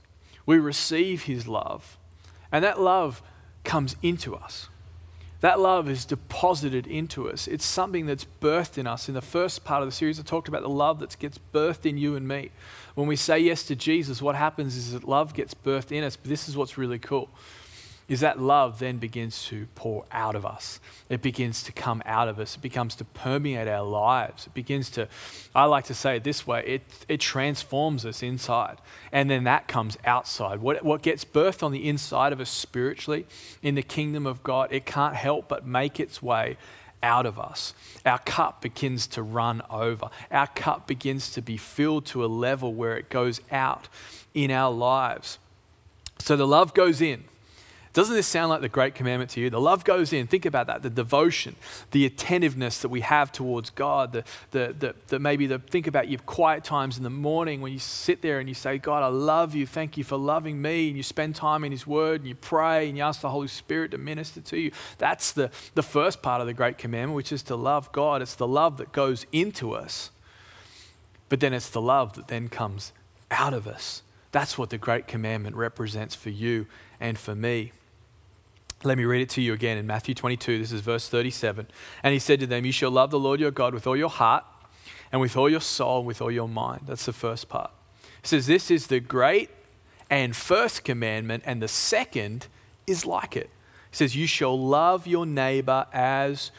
We 0.47 0.59
receive 0.59 1.25
His 1.25 1.49
love, 1.49 1.99
and 2.53 2.65
that 2.65 2.81
love 2.81 3.23
comes 3.65 3.97
into 4.03 4.35
us. 4.35 4.69
That 5.41 5.61
love 5.61 5.91
is 5.91 6.07
deposited 6.07 6.87
into 6.87 7.31
us. 7.31 7.47
It's 7.47 7.67
something 7.67 8.07
that's 8.07 8.27
birthed 8.41 8.79
in 8.79 8.87
us. 8.87 9.09
In 9.09 9.15
the 9.15 9.21
first 9.21 9.63
part 9.63 9.83
of 9.83 9.89
the 9.89 9.93
series, 9.93 10.19
I 10.19 10.23
talked 10.23 10.49
about 10.49 10.63
the 10.63 10.71
love 10.71 11.01
that 11.01 11.19
gets 11.19 11.39
birthed 11.53 11.85
in 11.85 11.99
you 11.99 12.17
and 12.17 12.27
me. 12.27 12.51
When 12.95 13.07
we 13.07 13.17
say 13.17 13.39
yes 13.39 13.63
to 13.65 13.77
Jesus, 13.77 14.23
what 14.23 14.37
happens 14.37 14.75
is 14.75 14.93
that 14.93 15.07
love 15.07 15.35
gets 15.35 15.53
birthed 15.53 15.93
in 15.93 16.03
us. 16.03 16.17
But 16.17 16.31
this 16.31 16.49
is 16.49 16.57
what's 16.57 16.79
really 16.79 16.99
cool 16.99 17.29
is 18.09 18.21
that 18.21 18.39
love 18.39 18.79
then 18.79 18.99
begins 18.99 19.45
to 19.45 19.67
pour 19.75 20.05
out 20.13 20.35
of 20.35 20.45
us. 20.45 20.79
It 21.09 21.23
begins 21.23 21.63
to 21.63 21.73
come 21.73 22.03
out 22.05 22.29
of 22.29 22.39
us. 22.39 22.57
It 22.57 22.61
becomes 22.61 22.95
to 22.97 23.05
permeate 23.05 23.67
our 23.67 23.85
lives. 23.85 24.47
It 24.47 24.55
begins 24.55 24.91
to, 24.91 25.09
I 25.55 25.65
like 25.65 25.85
to 25.87 25.95
say 25.95 26.17
it 26.17 26.25
this 26.25 26.47
way, 26.47 26.63
it, 26.67 26.83
it 27.09 27.21
transforms 27.21 28.05
us 28.05 28.23
inside. 28.23 28.79
And 29.11 29.31
then 29.31 29.45
that 29.45 29.69
comes 29.69 29.97
outside. 30.05 30.61
What, 30.61 30.85
what 30.85 31.03
gets 31.03 31.25
birthed 31.25 31.63
on 31.63 31.73
the 31.73 31.89
inside 31.89 32.33
of 32.33 32.41
us 32.41 32.51
spiritually 32.51 33.27
in 33.63 33.75
the 33.75 33.83
kingdom 33.83 34.27
of 34.27 34.43
God, 34.43 34.71
it 34.71 34.85
can't 34.85 35.17
help 35.17 35.49
but 35.49 35.67
make 35.67 35.99
its 35.99 36.23
way 36.23 36.59
out 37.03 37.27
of 37.27 37.39
us. 37.39 37.75
Our 38.05 38.19
cup 38.19 38.63
begins 38.63 39.07
to 39.09 39.23
run 39.23 39.63
over. 39.71 40.09
Our 40.31 40.47
cup 40.49 40.87
begins 40.87 41.31
to 41.33 41.43
be 41.43 41.57
filled 41.57 42.07
to 42.07 42.25
a 42.25 42.27
level 42.27 42.75
where 42.75 42.97
it 42.97 43.09
goes 43.09 43.41
out 43.51 43.89
in 44.35 44.51
our 44.51 44.73
lives. 44.73 45.39
So 46.19 46.37
the 46.37 46.47
love 46.47 46.75
goes 46.75 47.01
in 47.01 47.25
doesn't 47.95 48.17
this 48.17 48.27
sound 48.27 48.51
like 48.51 48.61
the 48.61 48.69
great 48.69 48.97
commandment 48.97 49.31
to 49.31 49.41
you? 49.41 49.51
The 49.51 49.61
love 49.61 49.85
goes 49.85 50.13
in. 50.13 50.27
Think 50.27 50.47
about 50.47 50.67
that. 50.67 50.83
The 50.83 50.91
devotion, 50.91 51.55
the 51.93 52.05
attentiveness 52.05 52.79
that 52.79 52.89
we 52.89 53.03
have 53.03 53.31
towards 53.31 53.71
God, 53.71 54.13
the, 54.13 54.25
the, 54.51 54.75
the, 54.77 54.95
the 55.07 55.19
maybe 55.21 55.47
the, 55.47 55.61
think 55.61 55.87
about 55.87 56.09
your 56.09 56.19
quiet 56.19 56.65
times 56.65 56.97
in 56.97 57.05
the 57.05 57.11
morning 57.11 57.61
when 57.61 57.73
you 57.73 57.79
sit 57.79 58.21
there 58.21 58.41
and 58.41 58.49
you 58.49 58.55
say, 58.55 58.79
God, 58.79 59.05
I 59.05 59.07
love 59.07 59.55
you. 59.55 59.65
Thank 59.65 59.97
you 59.97 60.03
for 60.03 60.17
loving 60.17 60.61
me. 60.61 60.89
And 60.89 60.97
you 60.97 61.05
spend 61.05 61.37
time 61.37 61.63
in 61.63 61.71
His 61.71 61.87
Word 61.87 62.21
and 62.21 62.29
you 62.29 62.35
pray 62.35 62.89
and 62.89 62.99
you 62.99 63.05
ask 63.05 63.21
the 63.21 63.31
Holy 63.31 63.47
Spirit 63.47 63.93
to 63.93 63.99
minister 63.99 64.41
to 64.41 64.59
you. 64.59 64.73
That's 64.99 65.31
the, 65.31 65.53
the 65.77 65.83
first 65.85 66.21
part 66.21 66.41
of 66.41 66.49
the 66.49 66.55
great 66.55 66.79
commandment, 66.79 67.15
which 67.15 67.31
is 67.31 67.45
to 67.45 67.55
love 67.55 67.93
God. 67.93 68.23
It's 68.23 68.35
the 68.35 68.49
love 68.49 68.77
that 68.79 68.91
goes 68.91 69.25
into 69.31 69.73
us, 69.73 70.11
but 71.29 71.39
then 71.39 71.55
it's 71.55 71.71
the 71.71 71.81
love 71.81 72.15
that 72.15 72.27
then 72.27 72.49
comes 72.49 72.93
out 73.31 73.55
of 73.55 73.69
us. 73.69 74.03
That's 74.33 74.59
what 74.59 74.71
the 74.71 74.79
great 74.79 75.07
commandment 75.07 75.55
represents 75.55 76.17
for 76.17 76.31
you 76.31 76.67
and 76.99 77.17
for 77.17 77.37
me. 77.37 77.71
Let 78.85 78.99
me 78.99 79.07
read 79.07 79.23
it 79.23 79.31
to 79.31 79.41
you 79.41 79.55
again 79.55 79.79
in 79.79 79.87
Matthew 79.87 80.15
22. 80.15 80.59
This 80.59 80.71
is 80.71 80.83
verse 80.83 81.09
37. 81.09 81.67
And 82.03 82.13
he 82.13 82.19
said 82.19 82.39
to 82.41 82.47
them, 82.47 82.67
You 82.67 82.73
shall 82.73 82.91
love 82.91 83.11
the 83.11 83.19
Lord 83.19 83.41
your 83.41 83.51
God 83.51 83.73
with 83.73 83.87
all 83.87 83.97
your 83.97 84.11
heart 84.11 84.45
and 85.11 85.23
with 85.23 85.39
all 85.39 85.49
your 85.49 85.63
soul 85.63 85.99
and 85.99 86.07
with 86.07 86.21
all 86.21 86.31
your 86.31 86.49
mind. 86.49 86.83
That's 86.87 87.07
the 87.07 87.15
first 87.15 87.49
part. 87.49 87.71
He 88.21 88.29
says, 88.29 88.47
This 88.47 88.71
is 88.71 88.89
the 88.89 89.01
great 89.01 89.49
and 90.11 90.37
first 90.37 90.85
commandment, 90.85 91.45
and 91.47 91.63
the 91.63 91.69
second 91.69 92.47
is 92.87 93.07
like 93.07 93.37
it. 93.37 93.49
He 93.91 93.97
says, 93.97 94.15
You 94.15 94.27
shall 94.27 94.59
love 94.59 95.07
your 95.07 95.25
neighbor 95.25 95.87
as 95.91 96.51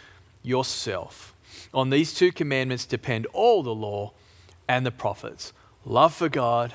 yourself. 0.41 1.36
On 1.75 1.91
these 1.91 2.12
two 2.12 2.32
commandments 2.32 2.86
depend 2.86 3.27
all 3.27 3.62
the 3.62 3.75
law 3.75 4.13
and 4.67 4.84
the 4.84 4.91
prophets 4.91 5.53
love 5.86 6.13
for 6.13 6.29
God 6.29 6.74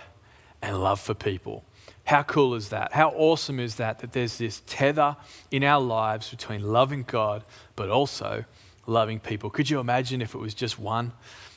and 0.63 0.81
love 0.81 1.01
for 1.01 1.15
people. 1.15 1.65
How 2.11 2.25
cool 2.25 2.57
is 2.57 2.71
that? 2.71 2.93
How 2.93 3.11
awesome 3.11 3.61
is 3.61 3.77
that? 3.77 4.01
That 4.01 4.11
there's 4.11 4.37
this 4.37 4.63
tether 4.67 5.17
in 5.53 5.63
our 5.63 5.81
lives 5.81 6.29
between 6.29 6.61
loving 6.61 7.05
God, 7.05 7.45
but 7.77 7.89
also 7.89 8.47
loving 8.85 9.21
people. 9.21 9.49
Could 9.49 9.71
you 9.71 9.79
imagine 9.79 10.21
if 10.21 10.35
it 10.35 10.39
was 10.39 10.53
just 10.53 10.77
one? 10.77 11.13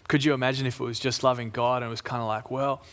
Could 0.07 0.23
you 0.23 0.31
imagine 0.31 0.67
if 0.67 0.79
it 0.79 0.83
was 0.83 0.99
just 0.99 1.23
loving 1.23 1.49
God 1.49 1.77
and 1.77 1.87
it 1.87 1.89
was 1.89 2.01
kind 2.01 2.21
of 2.21 2.27
like, 2.27 2.51
well, 2.51 2.83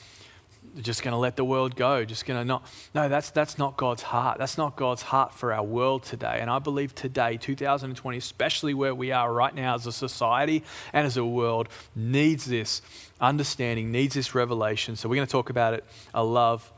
just 0.81 1.02
going 1.02 1.12
to 1.12 1.19
let 1.19 1.37
the 1.37 1.45
world 1.45 1.76
go, 1.76 2.02
just 2.02 2.25
going 2.25 2.40
to 2.40 2.47
not. 2.47 2.67
No, 2.95 3.11
that's, 3.11 3.29
that's 3.29 3.59
not 3.59 3.76
God's 3.76 4.05
heart. 4.05 4.38
That's 4.38 4.57
not 4.57 4.75
God's 4.76 5.02
heart 5.02 5.35
for 5.35 5.52
our 5.52 5.62
world 5.62 6.02
today. 6.02 6.38
And 6.40 6.49
I 6.49 6.61
believe 6.61 6.95
today, 6.95 7.37
2020, 7.37 8.17
especially 8.17 8.73
where 8.73 8.95
we 8.95 9.12
are 9.12 9.31
right 9.31 9.55
now 9.55 9.75
as 9.75 9.87
a 9.87 9.93
society 9.93 10.64
and 10.95 11.07
as 11.07 11.19
a 11.19 11.26
world, 11.26 11.69
needs 11.95 12.47
this 12.47 12.81
understanding, 13.21 13.93
needs 13.93 14.14
this 14.14 14.35
revelation. 14.35 14.97
So 14.97 15.11
we're 15.11 15.17
going 15.17 15.26
to 15.26 15.33
talk 15.33 15.50
about 15.50 15.75
it 15.75 15.85
a 16.14 16.25
love 16.25 16.73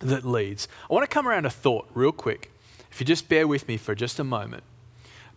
that 0.00 0.24
leads. 0.24 0.68
I 0.90 0.94
want 0.94 1.08
to 1.08 1.12
come 1.12 1.26
around 1.26 1.46
a 1.46 1.50
thought 1.50 1.88
real 1.94 2.12
quick. 2.12 2.50
If 2.90 3.00
you 3.00 3.06
just 3.06 3.28
bear 3.28 3.46
with 3.46 3.68
me 3.68 3.76
for 3.76 3.94
just 3.94 4.18
a 4.18 4.24
moment. 4.24 4.62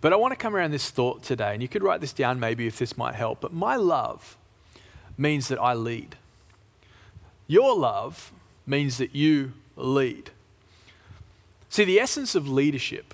But 0.01 0.13
I 0.13 0.15
want 0.15 0.31
to 0.31 0.37
come 0.37 0.55
around 0.55 0.71
this 0.71 0.89
thought 0.89 1.23
today, 1.23 1.53
and 1.53 1.61
you 1.61 1.67
could 1.67 1.83
write 1.83 1.99
this 1.99 2.13
down 2.13 2.39
maybe 2.39 2.67
if 2.67 2.79
this 2.79 2.97
might 2.97 3.15
help. 3.15 3.41
But 3.41 3.53
my 3.53 3.75
love 3.75 4.37
means 5.17 5.49
that 5.49 5.59
I 5.59 5.73
lead. 5.73 6.15
Your 7.47 7.75
love 7.75 8.31
means 8.65 8.97
that 8.97 9.13
you 9.13 9.53
lead. 9.75 10.31
See, 11.69 11.83
the 11.83 11.99
essence 11.99 12.33
of 12.33 12.47
leadership, 12.47 13.13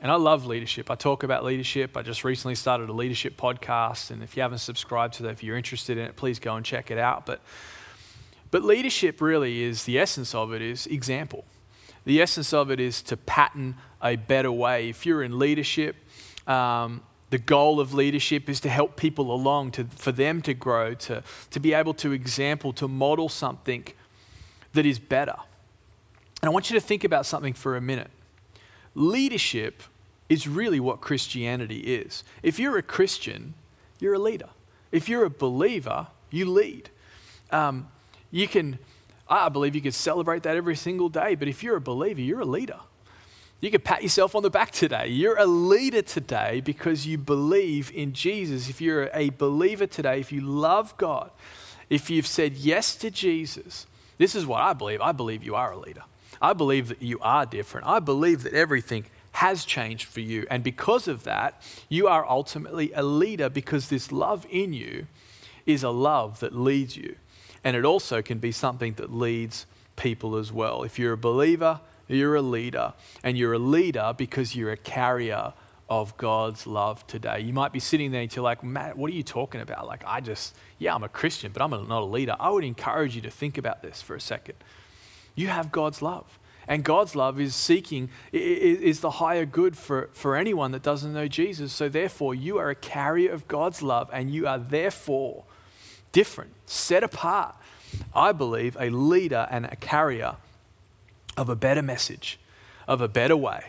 and 0.00 0.10
I 0.10 0.16
love 0.16 0.46
leadership. 0.46 0.90
I 0.90 0.94
talk 0.94 1.22
about 1.22 1.44
leadership. 1.44 1.96
I 1.96 2.02
just 2.02 2.24
recently 2.24 2.54
started 2.54 2.88
a 2.88 2.92
leadership 2.92 3.36
podcast, 3.36 4.10
and 4.10 4.22
if 4.22 4.36
you 4.36 4.42
haven't 4.42 4.58
subscribed 4.58 5.14
to 5.14 5.22
that, 5.24 5.30
if 5.30 5.42
you're 5.42 5.56
interested 5.56 5.98
in 5.98 6.04
it, 6.04 6.16
please 6.16 6.38
go 6.38 6.56
and 6.56 6.64
check 6.64 6.90
it 6.90 6.98
out. 6.98 7.26
But, 7.26 7.40
but 8.50 8.62
leadership 8.62 9.20
really 9.20 9.62
is 9.62 9.84
the 9.84 9.98
essence 9.98 10.34
of 10.34 10.52
it 10.52 10.62
is 10.62 10.86
example. 10.86 11.44
The 12.04 12.20
essence 12.20 12.52
of 12.52 12.70
it 12.70 12.80
is 12.80 13.02
to 13.02 13.16
pattern 13.16 13.76
a 14.02 14.16
better 14.16 14.52
way. 14.52 14.88
If 14.90 15.06
you're 15.06 15.22
in 15.22 15.38
leadership, 15.38 15.96
um, 16.46 17.02
the 17.30 17.38
goal 17.38 17.80
of 17.80 17.94
leadership 17.94 18.48
is 18.48 18.60
to 18.60 18.68
help 18.68 18.96
people 18.96 19.34
along, 19.34 19.72
to, 19.72 19.84
for 19.84 20.12
them 20.12 20.42
to 20.42 20.54
grow, 20.54 20.94
to, 20.94 21.22
to 21.50 21.60
be 21.60 21.72
able 21.72 21.94
to 21.94 22.12
example, 22.12 22.72
to 22.74 22.86
model 22.86 23.28
something 23.28 23.86
that 24.74 24.86
is 24.86 24.98
better. 24.98 25.36
And 26.42 26.50
I 26.50 26.52
want 26.52 26.70
you 26.70 26.78
to 26.78 26.86
think 26.86 27.04
about 27.04 27.26
something 27.26 27.54
for 27.54 27.76
a 27.76 27.80
minute. 27.80 28.10
Leadership 28.94 29.82
is 30.28 30.46
really 30.46 30.78
what 30.78 31.00
Christianity 31.00 31.80
is. 31.80 32.22
If 32.42 32.58
you're 32.58 32.76
a 32.76 32.82
Christian, 32.82 33.54
you're 33.98 34.14
a 34.14 34.18
leader. 34.18 34.50
If 34.92 35.08
you're 35.08 35.24
a 35.24 35.30
believer, 35.30 36.08
you 36.30 36.50
lead. 36.50 36.90
Um, 37.50 37.88
you 38.34 38.48
can, 38.48 38.80
I 39.28 39.48
believe 39.48 39.76
you 39.76 39.80
could 39.80 39.94
celebrate 39.94 40.42
that 40.42 40.56
every 40.56 40.74
single 40.74 41.08
day, 41.08 41.36
but 41.36 41.46
if 41.46 41.62
you're 41.62 41.76
a 41.76 41.80
believer, 41.80 42.20
you're 42.20 42.40
a 42.40 42.44
leader. 42.44 42.80
You 43.60 43.70
can 43.70 43.80
pat 43.80 44.02
yourself 44.02 44.34
on 44.34 44.42
the 44.42 44.50
back 44.50 44.72
today. 44.72 45.06
You're 45.06 45.38
a 45.38 45.46
leader 45.46 46.02
today 46.02 46.60
because 46.60 47.06
you 47.06 47.16
believe 47.16 47.92
in 47.94 48.12
Jesus. 48.12 48.68
If 48.68 48.80
you're 48.80 49.08
a 49.14 49.30
believer 49.30 49.86
today, 49.86 50.18
if 50.18 50.32
you 50.32 50.40
love 50.40 50.96
God, 50.96 51.30
if 51.88 52.10
you've 52.10 52.26
said 52.26 52.54
yes 52.56 52.96
to 52.96 53.10
Jesus, 53.10 53.86
this 54.18 54.34
is 54.34 54.44
what 54.44 54.62
I 54.62 54.72
believe. 54.72 55.00
I 55.00 55.12
believe 55.12 55.44
you 55.44 55.54
are 55.54 55.70
a 55.70 55.78
leader. 55.78 56.02
I 56.42 56.54
believe 56.54 56.88
that 56.88 57.02
you 57.02 57.20
are 57.20 57.46
different. 57.46 57.86
I 57.86 58.00
believe 58.00 58.42
that 58.42 58.52
everything 58.52 59.04
has 59.30 59.64
changed 59.64 60.08
for 60.08 60.20
you. 60.20 60.44
And 60.50 60.64
because 60.64 61.06
of 61.06 61.22
that, 61.22 61.62
you 61.88 62.08
are 62.08 62.28
ultimately 62.28 62.90
a 62.94 63.04
leader 63.04 63.48
because 63.48 63.90
this 63.90 64.10
love 64.10 64.44
in 64.50 64.72
you 64.72 65.06
is 65.66 65.84
a 65.84 65.90
love 65.90 66.40
that 66.40 66.52
leads 66.52 66.96
you. 66.96 67.14
And 67.64 67.76
it 67.76 67.84
also 67.84 68.22
can 68.22 68.38
be 68.38 68.52
something 68.52 68.92
that 68.94 69.12
leads 69.12 69.66
people 69.96 70.36
as 70.36 70.52
well. 70.52 70.82
If 70.82 70.98
you're 70.98 71.14
a 71.14 71.18
believer, 71.18 71.80
you're 72.06 72.36
a 72.36 72.42
leader, 72.42 72.92
and 73.22 73.38
you're 73.38 73.54
a 73.54 73.58
leader 73.58 74.14
because 74.16 74.54
you're 74.54 74.72
a 74.72 74.76
carrier 74.76 75.54
of 75.88 76.16
God's 76.16 76.66
love 76.66 77.06
today. 77.06 77.40
You 77.40 77.52
might 77.52 77.72
be 77.72 77.80
sitting 77.80 78.10
there 78.10 78.22
and 78.22 78.34
you're 78.34 78.42
like, 78.42 78.62
Matt, 78.62 78.96
what 78.96 79.10
are 79.10 79.14
you 79.14 79.22
talking 79.22 79.60
about? 79.60 79.86
Like, 79.86 80.02
I 80.06 80.20
just, 80.20 80.54
yeah, 80.78 80.94
I'm 80.94 81.04
a 81.04 81.08
Christian, 81.08 81.52
but 81.52 81.62
I'm 81.62 81.70
not 81.70 82.02
a 82.02 82.04
leader. 82.04 82.36
I 82.40 82.50
would 82.50 82.64
encourage 82.64 83.14
you 83.16 83.22
to 83.22 83.30
think 83.30 83.58
about 83.58 83.82
this 83.82 84.00
for 84.00 84.14
a 84.14 84.20
second. 84.20 84.56
You 85.34 85.48
have 85.48 85.72
God's 85.72 86.00
love. 86.00 86.38
And 86.66 86.82
God's 86.82 87.14
love 87.14 87.38
is 87.38 87.54
seeking, 87.54 88.08
is 88.32 89.00
the 89.00 89.10
higher 89.10 89.44
good 89.44 89.76
for, 89.76 90.08
for 90.14 90.34
anyone 90.34 90.72
that 90.72 90.82
doesn't 90.82 91.12
know 91.12 91.28
Jesus. 91.28 91.74
So 91.74 91.90
therefore, 91.90 92.34
you 92.34 92.56
are 92.56 92.70
a 92.70 92.74
carrier 92.74 93.30
of 93.32 93.46
God's 93.46 93.82
love, 93.82 94.08
and 94.10 94.30
you 94.30 94.46
are 94.46 94.58
therefore 94.58 95.44
different, 96.12 96.53
set 96.66 97.02
apart. 97.02 97.56
I 98.14 98.32
believe 98.32 98.76
a 98.78 98.90
leader 98.90 99.46
and 99.50 99.66
a 99.66 99.76
carrier 99.76 100.36
of 101.36 101.48
a 101.48 101.56
better 101.56 101.82
message, 101.82 102.38
of 102.86 103.00
a 103.00 103.08
better 103.08 103.36
way, 103.36 103.64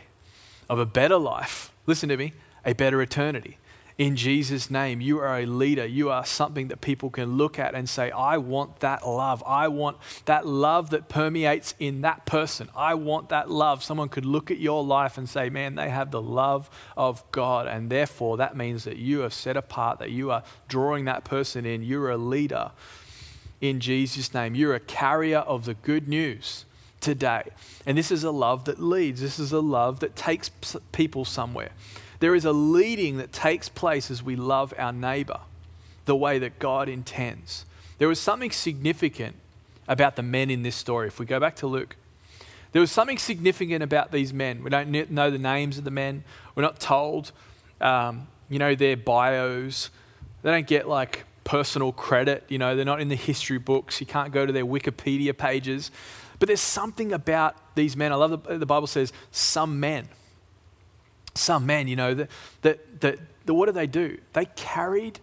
of 0.69 0.79
a 0.79 0.85
better 0.85 1.17
life. 1.17 1.71
Listen 1.85 2.09
to 2.09 2.17
me, 2.17 2.33
a 2.65 2.73
better 2.73 3.01
eternity. 3.01 3.57
In 3.97 4.17
Jesus' 4.17 4.69
name, 4.69 4.99
you 4.99 5.19
are 5.19 5.39
a 5.39 5.45
leader. 5.45 5.85
You 5.85 6.09
are 6.09 6.25
something 6.25 6.67
that 6.67 6.81
people 6.81 7.09
can 7.09 7.37
look 7.37 7.57
at 7.57 7.75
and 7.75 7.87
say, 7.87 8.11
I 8.11 8.37
want 8.37 8.81
that 8.81 9.07
love. 9.07 9.41
I 9.47 9.69
want 9.69 9.97
that 10.25 10.45
love 10.45 10.89
that 10.89 11.07
permeates 11.07 11.73
in 11.79 12.01
that 12.01 12.25
person. 12.25 12.67
I 12.75 12.95
want 12.95 13.29
that 13.29 13.49
love. 13.49 13.85
Someone 13.85 14.09
could 14.09 14.25
look 14.25 14.51
at 14.51 14.57
your 14.57 14.83
life 14.83 15.17
and 15.17 15.29
say, 15.29 15.49
man, 15.49 15.75
they 15.75 15.89
have 15.89 16.11
the 16.11 16.21
love 16.21 16.69
of 16.97 17.23
God. 17.31 17.67
And 17.67 17.89
therefore, 17.89 18.35
that 18.35 18.57
means 18.57 18.83
that 18.83 18.97
you 18.97 19.23
are 19.23 19.29
set 19.29 19.55
apart, 19.55 19.99
that 19.99 20.11
you 20.11 20.29
are 20.29 20.43
drawing 20.67 21.05
that 21.05 21.23
person 21.23 21.65
in. 21.65 21.81
You're 21.81 22.09
a 22.09 22.17
leader 22.17 22.71
in 23.61 23.79
Jesus' 23.79 24.33
name. 24.33 24.55
You're 24.55 24.75
a 24.75 24.81
carrier 24.81 25.39
of 25.39 25.63
the 25.63 25.73
good 25.73 26.09
news 26.09 26.65
today. 26.99 27.43
And 27.85 27.97
this 27.97 28.11
is 28.11 28.25
a 28.25 28.31
love 28.31 28.65
that 28.65 28.81
leads, 28.81 29.21
this 29.21 29.39
is 29.39 29.53
a 29.53 29.61
love 29.61 30.01
that 30.01 30.17
takes 30.17 30.49
people 30.91 31.23
somewhere. 31.23 31.69
There 32.19 32.35
is 32.35 32.45
a 32.45 32.51
leading 32.51 33.17
that 33.17 33.31
takes 33.31 33.69
place 33.69 34.09
as 34.09 34.23
we 34.23 34.35
love 34.35 34.73
our 34.77 34.93
neighbor 34.93 35.39
the 36.05 36.15
way 36.15 36.39
that 36.39 36.59
God 36.59 36.87
intends. 36.87 37.65
There 37.97 38.07
was 38.07 38.19
something 38.19 38.51
significant 38.51 39.35
about 39.87 40.15
the 40.15 40.23
men 40.23 40.49
in 40.49 40.63
this 40.63 40.75
story. 40.75 41.07
If 41.07 41.19
we 41.19 41.25
go 41.25 41.39
back 41.39 41.55
to 41.57 41.67
Luke, 41.67 41.95
there 42.71 42.81
was 42.81 42.91
something 42.91 43.17
significant 43.17 43.83
about 43.83 44.11
these 44.11 44.33
men. 44.33 44.63
We 44.63 44.69
don't 44.69 45.11
know 45.11 45.31
the 45.31 45.37
names 45.37 45.77
of 45.77 45.83
the 45.83 45.91
men, 45.91 46.23
we're 46.55 46.63
not 46.63 46.79
told, 46.79 47.31
um, 47.81 48.27
you 48.49 48.59
know, 48.59 48.75
their 48.75 48.97
bios. 48.97 49.89
They 50.41 50.51
don't 50.51 50.67
get 50.67 50.87
like 50.87 51.23
personal 51.43 51.91
credit, 51.91 52.43
you 52.49 52.57
know, 52.57 52.75
they're 52.75 52.85
not 52.85 53.01
in 53.01 53.07
the 53.07 53.15
history 53.15 53.59
books. 53.59 54.01
You 54.01 54.07
can't 54.07 54.33
go 54.33 54.45
to 54.45 54.51
their 54.51 54.65
Wikipedia 54.65 55.37
pages. 55.37 55.91
But 56.39 56.47
there's 56.47 56.61
something 56.61 57.13
about 57.13 57.55
these 57.75 57.95
men. 57.95 58.11
I 58.11 58.15
love 58.15 58.43
the, 58.43 58.57
the 58.57 58.65
Bible 58.65 58.87
says 58.87 59.13
some 59.31 59.79
men. 59.79 60.09
Some 61.35 61.65
men, 61.65 61.87
you 61.87 61.95
know, 61.95 62.13
that, 62.13 62.29
that, 62.61 63.01
that, 63.01 63.19
what 63.45 63.67
did 63.67 63.75
they 63.75 63.87
do? 63.87 64.17
They 64.33 64.45
carried 64.55 65.19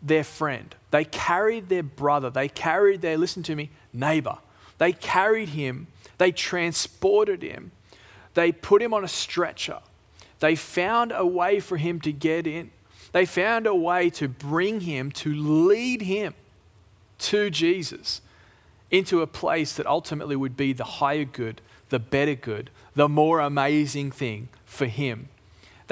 their 0.00 0.24
friend. 0.24 0.74
They 0.90 1.04
carried 1.04 1.68
their 1.68 1.82
brother. 1.82 2.30
They 2.30 2.48
carried 2.48 3.02
their, 3.02 3.18
listen 3.18 3.42
to 3.44 3.56
me, 3.56 3.70
neighbor. 3.92 4.38
They 4.78 4.92
carried 4.92 5.50
him. 5.50 5.88
They 6.18 6.32
transported 6.32 7.42
him. 7.42 7.72
They 8.34 8.52
put 8.52 8.82
him 8.82 8.94
on 8.94 9.04
a 9.04 9.08
stretcher. 9.08 9.80
They 10.40 10.56
found 10.56 11.12
a 11.14 11.26
way 11.26 11.60
for 11.60 11.76
him 11.76 12.00
to 12.00 12.12
get 12.12 12.46
in. 12.46 12.70
They 13.12 13.26
found 13.26 13.66
a 13.66 13.74
way 13.74 14.10
to 14.10 14.28
bring 14.28 14.80
him, 14.80 15.12
to 15.12 15.34
lead 15.34 16.02
him 16.02 16.34
to 17.18 17.50
Jesus 17.50 18.22
into 18.90 19.22
a 19.22 19.26
place 19.26 19.74
that 19.74 19.86
ultimately 19.86 20.36
would 20.36 20.56
be 20.56 20.72
the 20.72 20.84
higher 20.84 21.24
good, 21.24 21.60
the 21.90 21.98
better 21.98 22.34
good, 22.34 22.70
the 22.94 23.08
more 23.08 23.40
amazing 23.40 24.10
thing 24.10 24.48
for 24.64 24.86
him. 24.86 25.28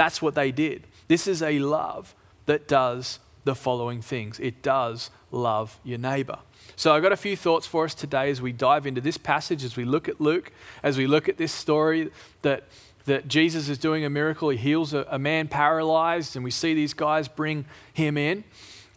That's 0.01 0.23
what 0.23 0.35
they 0.35 0.51
did. 0.51 0.87
This 1.09 1.27
is 1.27 1.43
a 1.43 1.59
love 1.59 2.15
that 2.47 2.67
does 2.67 3.19
the 3.45 3.55
following 3.55 4.01
things 4.01 4.41
it 4.41 4.63
does 4.63 5.11
love 5.31 5.79
your 5.85 5.99
neighbor. 5.99 6.39
So, 6.75 6.95
I've 6.95 7.03
got 7.03 7.13
a 7.13 7.19
few 7.19 7.37
thoughts 7.37 7.67
for 7.67 7.85
us 7.85 7.93
today 7.93 8.31
as 8.31 8.41
we 8.41 8.51
dive 8.51 8.87
into 8.87 9.03
this 9.03 9.19
passage, 9.19 9.63
as 9.63 9.77
we 9.77 9.85
look 9.85 10.09
at 10.09 10.19
Luke, 10.19 10.53
as 10.83 10.97
we 10.97 11.07
look 11.07 11.29
at 11.29 11.37
this 11.37 11.53
story 11.53 12.11
that, 12.41 12.65
that 13.05 13.29
Jesus 13.29 13.69
is 13.69 13.77
doing 13.77 14.03
a 14.03 14.09
miracle. 14.09 14.49
He 14.49 14.57
heals 14.57 14.95
a, 14.95 15.07
a 15.11 15.19
man 15.19 15.49
paralyzed, 15.49 16.35
and 16.35 16.43
we 16.43 16.51
see 16.51 16.73
these 16.73 16.95
guys 16.95 17.29
bring 17.29 17.67
him 17.93 18.17
in 18.17 18.45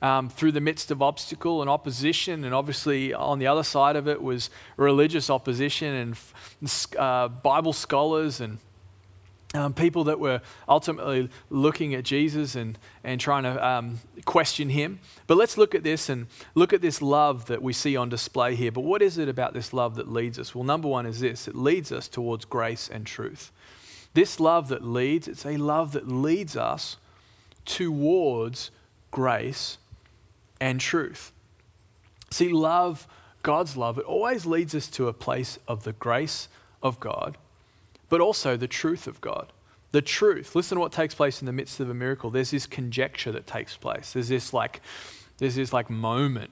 um, 0.01 0.29
through 0.29 0.53
the 0.53 0.61
midst 0.61 0.89
of 0.89 1.01
obstacle 1.01 1.59
and 1.59 1.69
opposition. 1.69 2.45
And 2.45 2.55
obviously, 2.55 3.13
on 3.13 3.39
the 3.39 3.47
other 3.47 3.63
side 3.63 3.97
of 3.97 4.07
it 4.07 4.21
was 4.21 4.49
religious 4.77 5.29
opposition 5.29 6.15
and 6.61 6.71
uh, 6.97 7.27
Bible 7.27 7.73
scholars 7.73 8.39
and 8.39 8.59
um, 9.53 9.73
people 9.73 10.03
that 10.05 10.19
were 10.19 10.41
ultimately 10.67 11.29
looking 11.49 11.93
at 11.93 12.03
Jesus 12.03 12.55
and, 12.55 12.77
and 13.03 13.21
trying 13.21 13.43
to 13.43 13.65
um, 13.65 13.99
question 14.25 14.69
him. 14.69 14.99
But 15.27 15.37
let's 15.37 15.57
look 15.57 15.75
at 15.75 15.83
this 15.83 16.09
and 16.09 16.27
look 16.55 16.73
at 16.73 16.81
this 16.81 17.01
love 17.01 17.45
that 17.45 17.61
we 17.61 17.73
see 17.73 17.95
on 17.95 18.09
display 18.09 18.55
here. 18.55 18.71
But 18.71 18.81
what 18.81 19.01
is 19.01 19.17
it 19.17 19.29
about 19.29 19.53
this 19.53 19.73
love 19.73 19.95
that 19.95 20.11
leads 20.11 20.39
us? 20.39 20.55
Well, 20.55 20.63
number 20.63 20.87
one 20.87 21.05
is 21.05 21.19
this 21.19 21.47
it 21.47 21.55
leads 21.55 21.91
us 21.91 22.07
towards 22.07 22.45
grace 22.45 22.89
and 22.89 23.05
truth. 23.05 23.51
This 24.13 24.39
love 24.39 24.67
that 24.69 24.83
leads, 24.83 25.27
it's 25.27 25.45
a 25.45 25.57
love 25.57 25.91
that 25.93 26.07
leads 26.07 26.55
us 26.55 26.97
towards 27.65 28.71
grace 29.11 29.77
and 30.59 30.79
truth. 30.79 31.31
See, 32.29 32.49
love, 32.49 33.07
God's 33.41 33.75
love, 33.75 33.97
it 33.97 34.05
always 34.05 34.45
leads 34.45 34.73
us 34.73 34.87
to 34.89 35.07
a 35.07 35.13
place 35.13 35.59
of 35.67 35.83
the 35.83 35.93
grace 35.93 36.47
of 36.81 36.99
God, 36.99 37.37
but 38.09 38.21
also 38.21 38.55
the 38.57 38.67
truth 38.67 39.07
of 39.07 39.21
God. 39.21 39.51
The 39.91 40.01
truth. 40.01 40.55
Listen 40.55 40.75
to 40.77 40.79
what 40.81 40.91
takes 40.91 41.13
place 41.13 41.41
in 41.41 41.45
the 41.45 41.53
midst 41.53 41.79
of 41.79 41.89
a 41.89 41.93
miracle. 41.93 42.29
There's 42.29 42.51
this 42.51 42.65
conjecture 42.65 43.31
that 43.31 43.45
takes 43.45 43.77
place. 43.77 44.13
There's 44.13 44.29
this 44.29 44.53
like, 44.53 44.81
there's 45.37 45.55
this 45.55 45.71
like 45.71 45.89
moment 45.89 46.51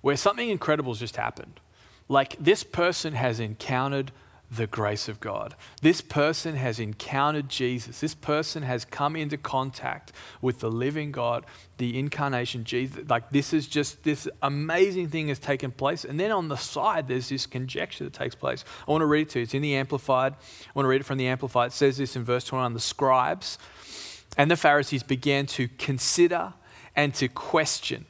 where 0.00 0.16
something 0.16 0.48
incredible 0.48 0.92
has 0.92 1.00
just 1.00 1.16
happened. 1.16 1.60
Like 2.08 2.36
this 2.38 2.62
person 2.62 3.14
has 3.14 3.40
encountered 3.40 4.12
the 4.50 4.66
grace 4.66 5.08
of 5.08 5.20
God. 5.20 5.54
This 5.82 6.00
person 6.00 6.56
has 6.56 6.80
encountered 6.80 7.48
Jesus. 7.48 8.00
This 8.00 8.14
person 8.14 8.62
has 8.62 8.84
come 8.84 9.14
into 9.14 9.36
contact 9.36 10.12
with 10.40 10.60
the 10.60 10.70
living 10.70 11.12
God, 11.12 11.44
the 11.76 11.98
incarnation, 11.98 12.64
Jesus. 12.64 13.08
Like 13.08 13.30
this 13.30 13.52
is 13.52 13.66
just 13.66 14.04
this 14.04 14.26
amazing 14.42 15.08
thing 15.08 15.28
has 15.28 15.38
taken 15.38 15.70
place. 15.70 16.04
And 16.04 16.18
then 16.18 16.32
on 16.32 16.48
the 16.48 16.56
side, 16.56 17.08
there's 17.08 17.28
this 17.28 17.46
conjecture 17.46 18.04
that 18.04 18.14
takes 18.14 18.34
place. 18.34 18.64
I 18.86 18.90
want 18.90 19.02
to 19.02 19.06
read 19.06 19.22
it 19.22 19.30
to 19.30 19.40
you. 19.40 19.42
It's 19.42 19.54
in 19.54 19.62
the 19.62 19.76
Amplified. 19.76 20.32
I 20.32 20.70
want 20.74 20.84
to 20.84 20.90
read 20.90 21.02
it 21.02 21.04
from 21.04 21.18
the 21.18 21.26
Amplified. 21.26 21.68
It 21.68 21.74
says 21.74 21.98
this 21.98 22.16
in 22.16 22.24
verse 22.24 22.44
21 22.44 22.72
the 22.72 22.80
scribes 22.80 23.58
and 24.38 24.50
the 24.50 24.56
Pharisees 24.56 25.02
began 25.02 25.46
to 25.46 25.68
consider 25.78 26.54
and 26.96 27.12
to 27.14 27.28
question. 27.28 28.06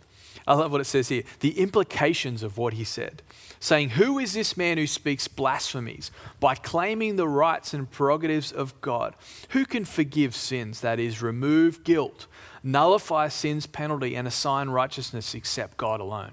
I 0.48 0.54
love 0.54 0.72
what 0.72 0.80
it 0.80 0.84
says 0.84 1.08
here 1.08 1.24
the 1.40 1.58
implications 1.60 2.42
of 2.42 2.56
what 2.56 2.72
he 2.72 2.82
said, 2.82 3.22
saying, 3.60 3.90
Who 3.90 4.18
is 4.18 4.32
this 4.32 4.56
man 4.56 4.78
who 4.78 4.86
speaks 4.86 5.28
blasphemies 5.28 6.10
by 6.40 6.54
claiming 6.54 7.16
the 7.16 7.28
rights 7.28 7.74
and 7.74 7.88
prerogatives 7.88 8.50
of 8.50 8.80
God? 8.80 9.14
Who 9.50 9.66
can 9.66 9.84
forgive 9.84 10.34
sins, 10.34 10.80
that 10.80 10.98
is, 10.98 11.20
remove 11.20 11.84
guilt, 11.84 12.26
nullify 12.62 13.28
sin's 13.28 13.66
penalty, 13.66 14.16
and 14.16 14.26
assign 14.26 14.70
righteousness 14.70 15.34
except 15.34 15.76
God 15.76 16.00
alone? 16.00 16.32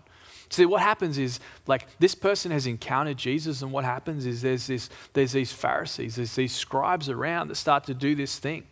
See, 0.49 0.65
what 0.65 0.81
happens 0.81 1.17
is, 1.17 1.41
like, 1.67 1.85
this 1.99 2.15
person 2.15 2.51
has 2.51 2.65
encountered 2.65 3.17
Jesus, 3.17 3.61
and 3.61 3.73
what 3.73 3.83
happens 3.83 4.25
is 4.25 4.41
there's, 4.41 4.67
this, 4.67 4.89
there's 5.11 5.33
these 5.33 5.51
Pharisees, 5.51 6.15
there's 6.15 6.35
these 6.35 6.55
scribes 6.55 7.09
around 7.09 7.49
that 7.49 7.55
start 7.55 7.83
to 7.85 7.93
do 7.93 8.15
this 8.15 8.39
thing. 8.39 8.63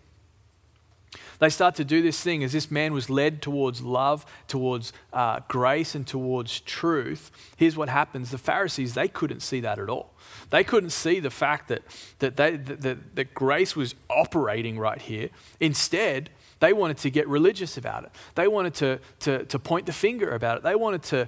They 1.39 1.49
start 1.49 1.75
to 1.75 1.85
do 1.85 2.01
this 2.01 2.21
thing 2.21 2.43
as 2.43 2.53
this 2.53 2.71
man 2.71 2.93
was 2.93 3.09
led 3.09 3.41
towards 3.41 3.81
love, 3.81 4.25
towards 4.47 4.93
uh, 5.11 5.41
grace, 5.47 5.95
and 5.95 6.07
towards 6.07 6.59
truth. 6.61 7.31
Here's 7.57 7.75
what 7.75 7.89
happens 7.89 8.31
the 8.31 8.37
Pharisees, 8.37 8.93
they 8.93 9.07
couldn't 9.07 9.41
see 9.41 9.59
that 9.61 9.79
at 9.79 9.89
all. 9.89 10.13
They 10.49 10.63
couldn't 10.63 10.91
see 10.91 11.19
the 11.19 11.29
fact 11.29 11.67
that, 11.69 11.83
that, 12.19 12.35
they, 12.35 12.57
that, 12.57 13.15
that, 13.15 13.33
grace 13.33 13.75
was 13.75 13.95
operating 14.09 14.77
right 14.77 15.01
here. 15.01 15.29
Instead, 15.59 16.29
they 16.59 16.73
wanted 16.73 16.97
to 16.99 17.09
get 17.09 17.27
religious 17.27 17.77
about 17.77 18.03
it. 18.03 18.11
They 18.35 18.47
wanted 18.47 18.73
to, 18.75 18.99
to, 19.21 19.45
to 19.45 19.59
point 19.59 19.85
the 19.85 19.93
finger 19.93 20.31
about 20.31 20.57
it. 20.57 20.63
They 20.63 20.75
wanted 20.75 21.03
to, 21.03 21.27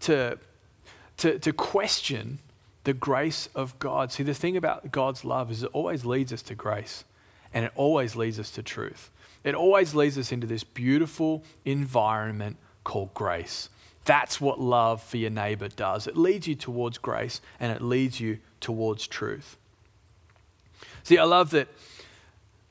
to, 0.00 0.38
to, 1.18 1.38
to 1.38 1.52
question 1.52 2.38
the 2.84 2.92
grace 2.92 3.48
of 3.54 3.78
God. 3.78 4.10
See, 4.10 4.22
the 4.22 4.34
thing 4.34 4.56
about 4.56 4.90
God's 4.90 5.24
love 5.24 5.50
is 5.50 5.62
it 5.62 5.70
always 5.72 6.04
leads 6.04 6.32
us 6.32 6.42
to 6.42 6.54
grace 6.54 7.04
and 7.54 7.64
it 7.64 7.72
always 7.76 8.16
leads 8.16 8.40
us 8.40 8.50
to 8.52 8.62
truth. 8.62 9.10
It 9.44 9.54
always 9.54 9.94
leads 9.94 10.18
us 10.18 10.32
into 10.32 10.46
this 10.46 10.64
beautiful 10.64 11.42
environment 11.64 12.56
called 12.84 13.12
grace. 13.14 13.68
That's 14.04 14.40
what 14.40 14.60
love 14.60 15.02
for 15.02 15.16
your 15.16 15.30
neighbor 15.30 15.68
does. 15.68 16.06
It 16.06 16.16
leads 16.16 16.46
you 16.46 16.54
towards 16.54 16.98
grace 16.98 17.40
and 17.60 17.72
it 17.72 17.82
leads 17.82 18.20
you 18.20 18.38
towards 18.60 19.06
truth. 19.06 19.56
See, 21.04 21.18
I 21.18 21.24
love 21.24 21.50
that, 21.50 21.68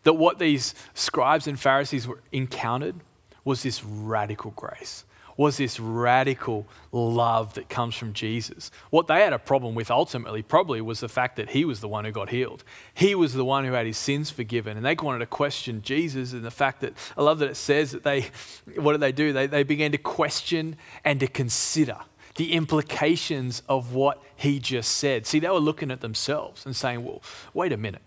that 0.04 0.14
what 0.14 0.40
these 0.40 0.74
scribes 0.94 1.48
and 1.48 1.60
Pharisees 1.60 2.08
were 2.08 2.20
encountered 2.32 2.96
was 3.44 3.64
this 3.64 3.84
radical 3.84 4.52
grace 4.52 5.06
was 5.38 5.58
this 5.58 5.80
radical 5.80 6.68
love 6.92 7.54
that 7.56 7.70
comes 7.70 7.96
from 7.96 8.14
Jesus. 8.14 8.72
What 8.90 9.08
they 9.08 9.22
had 9.22 9.34
a 9.34 9.40
problem 9.40 9.76
with 9.76 9.92
ultimately 9.92 10.42
probably 10.42 10.82
was 10.82 11.00
the 11.00 11.10
fact 11.10 11.36
that 11.38 11.52
he 11.52 11.66
was 11.66 11.80
the 11.80 11.88
one 11.88 12.06
who 12.06 12.12
got 12.12 12.30
healed. 12.30 12.64
He 12.94 13.16
was 13.16 13.34
the 13.34 13.46
one 13.46 13.66
who 13.66 13.74
had 13.74 13.86
his 13.86 13.98
sins 13.98 14.30
forgiven. 14.30 14.78
And 14.78 14.86
they 14.86 14.96
wanted 14.96 15.20
to 15.20 15.26
question 15.26 15.82
Jesus 15.82 16.34
and 16.34 16.44
the 16.44 16.52
fact 16.52 16.82
that, 16.82 16.94
I 17.18 17.22
love 17.22 17.40
that 17.40 17.50
it 17.50 17.56
says 17.56 17.92
that 17.92 18.04
they, 18.04 18.28
what 18.76 18.94
did 18.94 19.02
they 19.02 19.12
do? 19.12 19.34
They, 19.34 19.48
they 19.48 19.64
began 19.64 19.92
to 19.92 19.98
question 19.98 20.76
and 21.04 21.20
to 21.20 21.28
consider 21.28 21.98
the 22.36 22.54
implications 22.54 23.62
of 23.68 23.94
what 23.94 24.22
he 24.36 24.60
just 24.60 24.92
said. 24.92 25.26
See, 25.26 25.40
they 25.40 25.50
were 25.50 25.60
looking 25.60 25.92
at 25.92 26.02
themselves 26.02 26.66
and 26.66 26.76
saying, 26.76 27.04
well, 27.04 27.22
wait 27.54 27.72
a 27.72 27.78
minute 27.78 28.02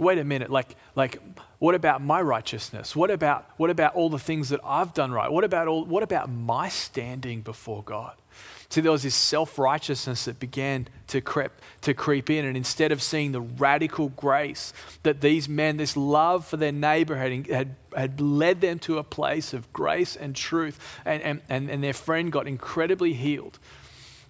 wait 0.00 0.18
a 0.18 0.24
minute, 0.24 0.50
like, 0.50 0.74
like 0.96 1.20
what 1.60 1.74
about 1.74 2.02
my 2.02 2.22
righteousness? 2.22 2.96
What 2.96 3.10
about, 3.10 3.48
what 3.58 3.68
about 3.68 3.94
all 3.94 4.08
the 4.08 4.18
things 4.18 4.48
that 4.48 4.60
I've 4.64 4.94
done 4.94 5.12
right? 5.12 5.30
What 5.30 5.44
about, 5.44 5.68
all, 5.68 5.84
what 5.84 6.02
about 6.02 6.30
my 6.30 6.70
standing 6.70 7.42
before 7.42 7.82
God? 7.82 8.14
See, 8.70 8.80
there 8.80 8.92
was 8.92 9.02
this 9.02 9.14
self 9.14 9.58
righteousness 9.58 10.24
that 10.24 10.40
began 10.40 10.88
to 11.08 11.20
creep, 11.20 11.52
to 11.82 11.92
creep 11.92 12.30
in. 12.30 12.46
And 12.46 12.56
instead 12.56 12.92
of 12.92 13.02
seeing 13.02 13.32
the 13.32 13.42
radical 13.42 14.08
grace 14.08 14.72
that 15.02 15.20
these 15.20 15.50
men, 15.50 15.76
this 15.76 15.98
love 15.98 16.46
for 16.46 16.56
their 16.56 16.72
neighbor, 16.72 17.16
had, 17.16 17.46
had, 17.48 17.74
had 17.94 18.20
led 18.22 18.62
them 18.62 18.78
to 18.80 18.96
a 18.96 19.04
place 19.04 19.52
of 19.52 19.70
grace 19.74 20.16
and 20.16 20.34
truth, 20.34 20.78
and, 21.04 21.22
and, 21.22 21.42
and, 21.50 21.68
and 21.68 21.84
their 21.84 21.92
friend 21.92 22.32
got 22.32 22.48
incredibly 22.48 23.12
healed, 23.12 23.58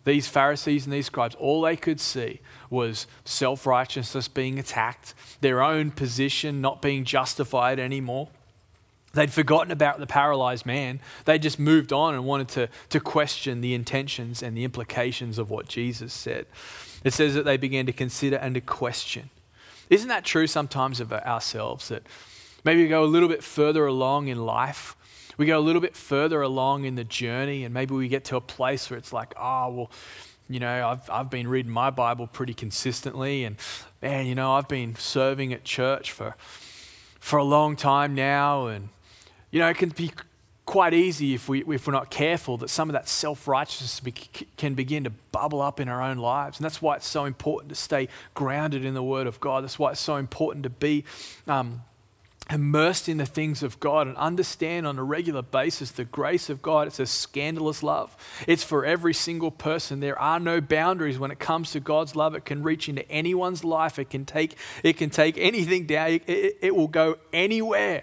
these 0.04 0.28
Pharisees 0.28 0.86
and 0.86 0.92
these 0.92 1.06
scribes, 1.06 1.34
all 1.36 1.62
they 1.62 1.76
could 1.76 2.00
see 2.00 2.40
was 2.68 3.06
self 3.24 3.66
righteousness 3.66 4.28
being 4.28 4.58
attacked, 4.58 5.14
their 5.40 5.62
own 5.62 5.90
position 5.90 6.60
not 6.60 6.80
being 6.80 7.04
justified 7.04 7.78
anymore. 7.78 8.28
They'd 9.12 9.32
forgotten 9.32 9.72
about 9.72 9.98
the 9.98 10.06
paralyzed 10.06 10.64
man. 10.64 11.00
They 11.24 11.38
just 11.38 11.58
moved 11.58 11.92
on 11.92 12.14
and 12.14 12.24
wanted 12.24 12.48
to, 12.48 12.68
to 12.90 13.00
question 13.00 13.60
the 13.60 13.74
intentions 13.74 14.42
and 14.42 14.56
the 14.56 14.62
implications 14.62 15.36
of 15.36 15.50
what 15.50 15.66
Jesus 15.66 16.12
said. 16.12 16.46
It 17.02 17.12
says 17.12 17.34
that 17.34 17.44
they 17.44 17.56
began 17.56 17.86
to 17.86 17.92
consider 17.92 18.36
and 18.36 18.54
to 18.54 18.60
question. 18.60 19.30
Isn't 19.88 20.08
that 20.08 20.24
true 20.24 20.46
sometimes 20.46 21.00
of 21.00 21.12
ourselves? 21.12 21.88
That 21.88 22.04
maybe 22.62 22.82
we 22.82 22.88
go 22.88 23.02
a 23.02 23.06
little 23.06 23.28
bit 23.28 23.42
further 23.42 23.84
along 23.86 24.28
in 24.28 24.46
life 24.46 24.94
we 25.40 25.46
go 25.46 25.58
a 25.58 25.60
little 25.60 25.80
bit 25.80 25.96
further 25.96 26.42
along 26.42 26.84
in 26.84 26.96
the 26.96 27.02
journey, 27.02 27.64
and 27.64 27.72
maybe 27.72 27.94
we 27.94 28.08
get 28.08 28.24
to 28.24 28.36
a 28.36 28.42
place 28.42 28.90
where 28.90 28.98
it's 28.98 29.10
like, 29.10 29.32
oh, 29.40 29.70
well, 29.70 29.90
you 30.50 30.60
know, 30.60 30.86
I've, 30.86 31.08
I've 31.08 31.30
been 31.30 31.48
reading 31.48 31.72
my 31.72 31.88
Bible 31.88 32.26
pretty 32.26 32.52
consistently, 32.52 33.44
and 33.44 33.56
man, 34.02 34.26
you 34.26 34.34
know, 34.34 34.52
I've 34.52 34.68
been 34.68 34.96
serving 34.96 35.54
at 35.54 35.64
church 35.64 36.12
for, 36.12 36.36
for 37.20 37.38
a 37.38 37.42
long 37.42 37.74
time 37.74 38.14
now, 38.14 38.66
and, 38.66 38.90
you 39.50 39.60
know, 39.60 39.70
it 39.70 39.78
can 39.78 39.88
be 39.88 40.12
quite 40.66 40.92
easy 40.92 41.32
if, 41.32 41.48
we, 41.48 41.64
if 41.64 41.86
we're 41.86 41.94
not 41.94 42.10
careful 42.10 42.58
that 42.58 42.68
some 42.68 42.90
of 42.90 42.92
that 42.92 43.08
self 43.08 43.48
righteousness 43.48 44.02
can 44.58 44.74
begin 44.74 45.04
to 45.04 45.10
bubble 45.32 45.62
up 45.62 45.80
in 45.80 45.88
our 45.88 46.02
own 46.02 46.18
lives. 46.18 46.58
And 46.58 46.66
that's 46.66 46.82
why 46.82 46.96
it's 46.96 47.08
so 47.08 47.24
important 47.24 47.70
to 47.70 47.76
stay 47.76 48.08
grounded 48.34 48.84
in 48.84 48.92
the 48.92 49.02
Word 49.02 49.26
of 49.26 49.40
God. 49.40 49.64
That's 49.64 49.78
why 49.78 49.92
it's 49.92 50.00
so 50.00 50.16
important 50.16 50.64
to 50.64 50.70
be 50.70 51.02
um, 51.48 51.80
immersed 52.50 53.08
in 53.08 53.18
the 53.18 53.26
things 53.26 53.62
of 53.62 53.78
God 53.78 54.06
and 54.06 54.16
understand 54.16 54.86
on 54.86 54.98
a 54.98 55.04
regular 55.04 55.42
basis 55.42 55.90
the 55.92 56.04
grace 56.04 56.50
of 56.50 56.60
God. 56.62 56.88
It's 56.88 56.98
a 56.98 57.06
scandalous 57.06 57.82
love. 57.82 58.16
It's 58.46 58.64
for 58.64 58.84
every 58.84 59.14
single 59.14 59.50
person. 59.50 60.00
There 60.00 60.18
are 60.18 60.40
no 60.40 60.60
boundaries 60.60 61.18
when 61.18 61.30
it 61.30 61.38
comes 61.38 61.70
to 61.72 61.80
God's 61.80 62.16
love. 62.16 62.34
It 62.34 62.44
can 62.44 62.62
reach 62.62 62.88
into 62.88 63.08
anyone's 63.10 63.62
life. 63.62 63.98
It 63.98 64.10
can 64.10 64.24
take, 64.24 64.56
it 64.82 64.96
can 64.96 65.10
take 65.10 65.38
anything 65.38 65.86
down. 65.86 66.10
It, 66.10 66.28
it, 66.28 66.58
it 66.60 66.76
will 66.76 66.88
go 66.88 67.18
anywhere 67.32 68.02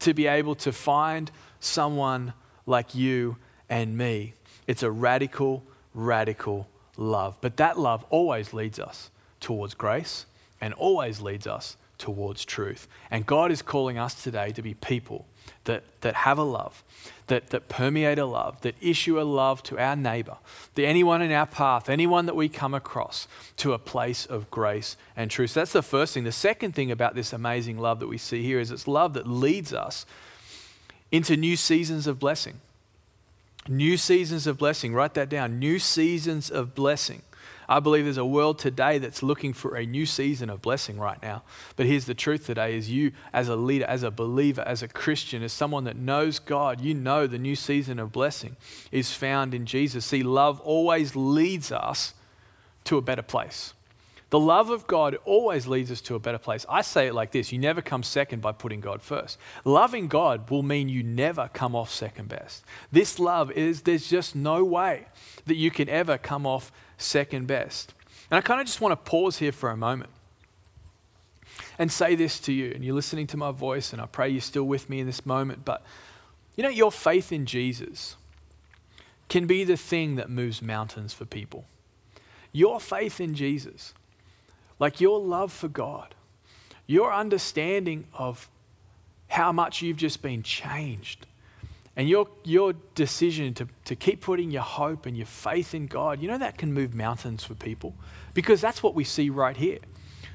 to 0.00 0.14
be 0.14 0.26
able 0.26 0.54
to 0.56 0.72
find 0.72 1.30
someone 1.60 2.32
like 2.66 2.94
you 2.94 3.36
and 3.68 3.96
me. 3.96 4.34
It's 4.66 4.82
a 4.82 4.90
radical, 4.90 5.64
radical 5.94 6.68
love. 6.96 7.38
But 7.40 7.56
that 7.58 7.78
love 7.78 8.04
always 8.10 8.52
leads 8.52 8.78
us 8.78 9.10
towards 9.40 9.74
grace 9.74 10.26
and 10.60 10.74
always 10.74 11.20
leads 11.20 11.46
us 11.46 11.76
towards 11.98 12.44
truth. 12.44 12.88
And 13.10 13.26
God 13.26 13.50
is 13.50 13.60
calling 13.60 13.98
us 13.98 14.14
today 14.22 14.52
to 14.52 14.62
be 14.62 14.74
people 14.74 15.26
that, 15.64 15.82
that 16.00 16.14
have 16.14 16.38
a 16.38 16.42
love, 16.42 16.82
that, 17.26 17.50
that 17.50 17.68
permeate 17.68 18.18
a 18.18 18.24
love, 18.24 18.60
that 18.62 18.74
issue 18.80 19.20
a 19.20 19.22
love 19.22 19.62
to 19.64 19.78
our 19.78 19.96
neighbor, 19.96 20.36
to 20.74 20.84
anyone 20.84 21.22
in 21.22 21.32
our 21.32 21.46
path, 21.46 21.88
anyone 21.88 22.26
that 22.26 22.36
we 22.36 22.48
come 22.48 22.74
across, 22.74 23.28
to 23.58 23.72
a 23.72 23.78
place 23.78 24.24
of 24.26 24.50
grace 24.50 24.96
and 25.16 25.30
truth. 25.30 25.50
So 25.50 25.60
that's 25.60 25.72
the 25.72 25.82
first 25.82 26.14
thing. 26.14 26.24
The 26.24 26.32
second 26.32 26.74
thing 26.74 26.90
about 26.90 27.14
this 27.14 27.32
amazing 27.32 27.78
love 27.78 28.00
that 28.00 28.08
we 28.08 28.18
see 28.18 28.42
here 28.42 28.60
is 28.60 28.70
it's 28.70 28.88
love 28.88 29.14
that 29.14 29.26
leads 29.26 29.72
us 29.72 30.06
into 31.10 31.36
new 31.36 31.56
seasons 31.56 32.06
of 32.06 32.18
blessing. 32.18 32.60
New 33.68 33.96
seasons 33.96 34.46
of 34.46 34.56
blessing. 34.56 34.94
Write 34.94 35.14
that 35.14 35.28
down. 35.28 35.58
New 35.58 35.78
seasons 35.78 36.50
of 36.50 36.74
blessing. 36.74 37.22
I 37.68 37.80
believe 37.80 38.04
there's 38.04 38.16
a 38.16 38.24
world 38.24 38.58
today 38.58 38.98
that's 38.98 39.22
looking 39.22 39.52
for 39.52 39.76
a 39.76 39.84
new 39.84 40.06
season 40.06 40.48
of 40.48 40.62
blessing 40.62 40.98
right 40.98 41.20
now. 41.22 41.42
But 41.76 41.86
here's 41.86 42.06
the 42.06 42.14
truth 42.14 42.46
today 42.46 42.76
is 42.76 42.90
you 42.90 43.12
as 43.32 43.48
a 43.48 43.56
leader, 43.56 43.84
as 43.84 44.02
a 44.02 44.10
believer, 44.10 44.62
as 44.62 44.82
a 44.82 44.88
Christian, 44.88 45.42
as 45.42 45.52
someone 45.52 45.84
that 45.84 45.96
knows 45.96 46.38
God, 46.38 46.80
you 46.80 46.94
know 46.94 47.26
the 47.26 47.38
new 47.38 47.54
season 47.54 47.98
of 47.98 48.10
blessing 48.10 48.56
is 48.90 49.12
found 49.12 49.52
in 49.52 49.66
Jesus. 49.66 50.06
See, 50.06 50.22
love 50.22 50.60
always 50.60 51.14
leads 51.14 51.70
us 51.70 52.14
to 52.84 52.96
a 52.96 53.02
better 53.02 53.22
place. 53.22 53.74
The 54.30 54.38
love 54.38 54.68
of 54.68 54.86
God 54.86 55.16
always 55.24 55.66
leads 55.66 55.90
us 55.90 56.02
to 56.02 56.14
a 56.14 56.18
better 56.18 56.38
place. 56.38 56.66
I 56.68 56.82
say 56.82 57.06
it 57.06 57.14
like 57.14 57.30
this 57.30 57.50
you 57.50 57.58
never 57.58 57.80
come 57.80 58.02
second 58.02 58.42
by 58.42 58.52
putting 58.52 58.80
God 58.80 59.00
first. 59.00 59.38
Loving 59.64 60.06
God 60.06 60.50
will 60.50 60.62
mean 60.62 60.88
you 60.88 61.02
never 61.02 61.48
come 61.52 61.74
off 61.74 61.90
second 61.90 62.28
best. 62.28 62.64
This 62.92 63.18
love 63.18 63.50
is, 63.52 63.82
there's 63.82 64.08
just 64.08 64.36
no 64.36 64.64
way 64.64 65.06
that 65.46 65.56
you 65.56 65.70
can 65.70 65.88
ever 65.88 66.18
come 66.18 66.46
off 66.46 66.70
second 66.98 67.46
best. 67.46 67.94
And 68.30 68.36
I 68.36 68.42
kind 68.42 68.60
of 68.60 68.66
just 68.66 68.80
want 68.80 68.92
to 68.92 69.10
pause 69.10 69.38
here 69.38 69.52
for 69.52 69.70
a 69.70 69.76
moment 69.76 70.10
and 71.78 71.90
say 71.90 72.14
this 72.14 72.38
to 72.40 72.52
you. 72.52 72.72
And 72.74 72.84
you're 72.84 72.94
listening 72.94 73.26
to 73.28 73.38
my 73.38 73.50
voice, 73.50 73.92
and 73.92 74.02
I 74.02 74.06
pray 74.06 74.28
you're 74.28 74.40
still 74.42 74.64
with 74.64 74.90
me 74.90 75.00
in 75.00 75.06
this 75.06 75.24
moment. 75.24 75.64
But 75.64 75.82
you 76.54 76.62
know, 76.62 76.68
your 76.68 76.92
faith 76.92 77.32
in 77.32 77.46
Jesus 77.46 78.16
can 79.28 79.46
be 79.46 79.64
the 79.64 79.76
thing 79.76 80.16
that 80.16 80.28
moves 80.28 80.60
mountains 80.60 81.14
for 81.14 81.24
people. 81.24 81.64
Your 82.52 82.80
faith 82.80 83.20
in 83.20 83.34
Jesus, 83.34 83.94
like 84.78 85.00
your 85.00 85.20
love 85.20 85.52
for 85.52 85.68
God, 85.68 86.14
your 86.86 87.12
understanding 87.12 88.06
of 88.14 88.48
how 89.28 89.52
much 89.52 89.82
you've 89.82 89.96
just 89.96 90.22
been 90.22 90.42
changed 90.42 91.26
and 91.96 92.08
your, 92.08 92.28
your 92.44 92.74
decision 92.94 93.52
to, 93.54 93.66
to 93.84 93.96
keep 93.96 94.20
putting 94.20 94.52
your 94.52 94.62
hope 94.62 95.04
and 95.04 95.16
your 95.16 95.26
faith 95.26 95.74
in 95.74 95.88
God, 95.88 96.22
you 96.22 96.28
know 96.28 96.38
that 96.38 96.56
can 96.56 96.72
move 96.72 96.94
mountains 96.94 97.42
for 97.42 97.54
people 97.54 97.94
because 98.34 98.60
that's 98.60 98.84
what 98.84 98.94
we 98.94 99.02
see 99.02 99.30
right 99.30 99.56
here. 99.56 99.78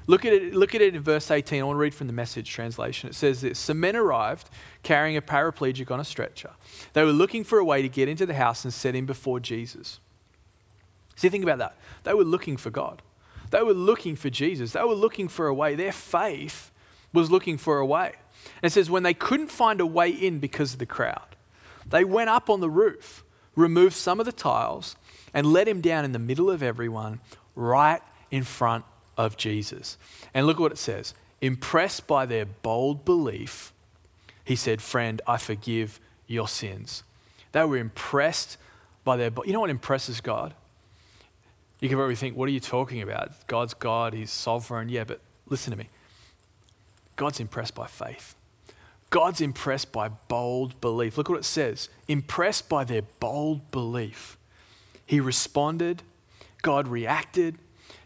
Look 0.05 0.25
at 0.25 0.33
it, 0.33 0.53
look 0.53 0.75
at 0.75 0.81
it 0.81 0.93
in 0.93 1.01
verse 1.01 1.31
18. 1.31 1.61
I 1.61 1.63
want 1.63 1.77
to 1.77 1.79
read 1.79 1.95
from 1.95 2.07
the 2.07 2.13
message 2.13 2.49
translation. 2.49 3.09
It 3.09 3.15
says 3.15 3.39
this 3.39 3.57
Some 3.57 3.79
men 3.79 3.95
arrived 3.95 4.49
carrying 4.83 5.15
a 5.15 5.21
paraplegic 5.21 5.89
on 5.89 6.01
a 6.01 6.03
stretcher. 6.03 6.51
They 6.91 7.05
were 7.05 7.13
looking 7.13 7.45
for 7.45 7.59
a 7.59 7.63
way 7.63 7.81
to 7.81 7.87
get 7.87 8.09
into 8.09 8.25
the 8.25 8.33
house 8.33 8.65
and 8.65 8.73
set 8.73 8.93
him 8.93 9.05
before 9.05 9.39
Jesus. 9.39 10.01
See, 11.15 11.29
think 11.29 11.43
about 11.43 11.59
that. 11.59 11.77
They 12.03 12.13
were 12.13 12.25
looking 12.25 12.57
for 12.57 12.69
God. 12.71 13.01
They 13.53 13.61
were 13.61 13.75
looking 13.75 14.15
for 14.15 14.31
Jesus. 14.31 14.71
They 14.71 14.81
were 14.81 14.95
looking 14.95 15.27
for 15.27 15.45
a 15.45 15.53
way. 15.53 15.75
Their 15.75 15.91
faith 15.91 16.71
was 17.13 17.29
looking 17.29 17.59
for 17.59 17.77
a 17.77 17.85
way. 17.85 18.13
And 18.63 18.63
it 18.63 18.71
says, 18.71 18.89
when 18.89 19.03
they 19.03 19.13
couldn't 19.13 19.51
find 19.51 19.79
a 19.79 19.85
way 19.85 20.09
in 20.09 20.39
because 20.39 20.73
of 20.73 20.79
the 20.79 20.87
crowd, 20.87 21.35
they 21.87 22.03
went 22.03 22.31
up 22.31 22.49
on 22.49 22.61
the 22.61 22.69
roof, 22.69 23.23
removed 23.55 23.93
some 23.93 24.19
of 24.19 24.25
the 24.25 24.31
tiles, 24.31 24.95
and 25.35 25.53
let 25.53 25.67
him 25.67 25.81
down 25.81 26.03
in 26.03 26.13
the 26.13 26.19
middle 26.19 26.49
of 26.49 26.63
everyone, 26.63 27.19
right 27.53 28.01
in 28.31 28.43
front 28.43 28.85
of 29.17 29.37
Jesus. 29.37 29.99
And 30.33 30.47
look 30.47 30.57
what 30.57 30.71
it 30.71 30.79
says. 30.79 31.13
Impressed 31.39 32.07
by 32.07 32.25
their 32.25 32.45
bold 32.45 33.05
belief, 33.05 33.71
he 34.43 34.55
said, 34.55 34.81
Friend, 34.81 35.21
I 35.27 35.37
forgive 35.37 35.99
your 36.25 36.47
sins. 36.47 37.03
They 37.51 37.63
were 37.65 37.77
impressed 37.77 38.57
by 39.03 39.15
their. 39.15 39.29
You 39.45 39.53
know 39.53 39.59
what 39.59 39.69
impresses 39.69 40.21
God? 40.21 40.55
You 41.83 41.89
can 41.89 41.97
probably 41.97 42.15
think, 42.15 42.37
what 42.37 42.47
are 42.47 42.53
you 42.53 42.61
talking 42.61 43.01
about? 43.01 43.45
God's 43.47 43.73
God, 43.73 44.13
He's 44.13 44.31
sovereign. 44.31 44.87
Yeah, 44.87 45.03
but 45.03 45.19
listen 45.49 45.71
to 45.71 45.77
me. 45.77 45.89
God's 47.17 47.41
impressed 47.41 47.75
by 47.75 47.87
faith. 47.87 48.35
God's 49.09 49.41
impressed 49.41 49.91
by 49.91 50.07
bold 50.07 50.79
belief. 50.79 51.17
Look 51.17 51.27
what 51.27 51.39
it 51.39 51.43
says 51.43 51.89
impressed 52.07 52.69
by 52.69 52.85
their 52.85 53.01
bold 53.19 53.69
belief. 53.69 54.37
He 55.05 55.19
responded, 55.19 56.03
God 56.61 56.87
reacted, 56.87 57.57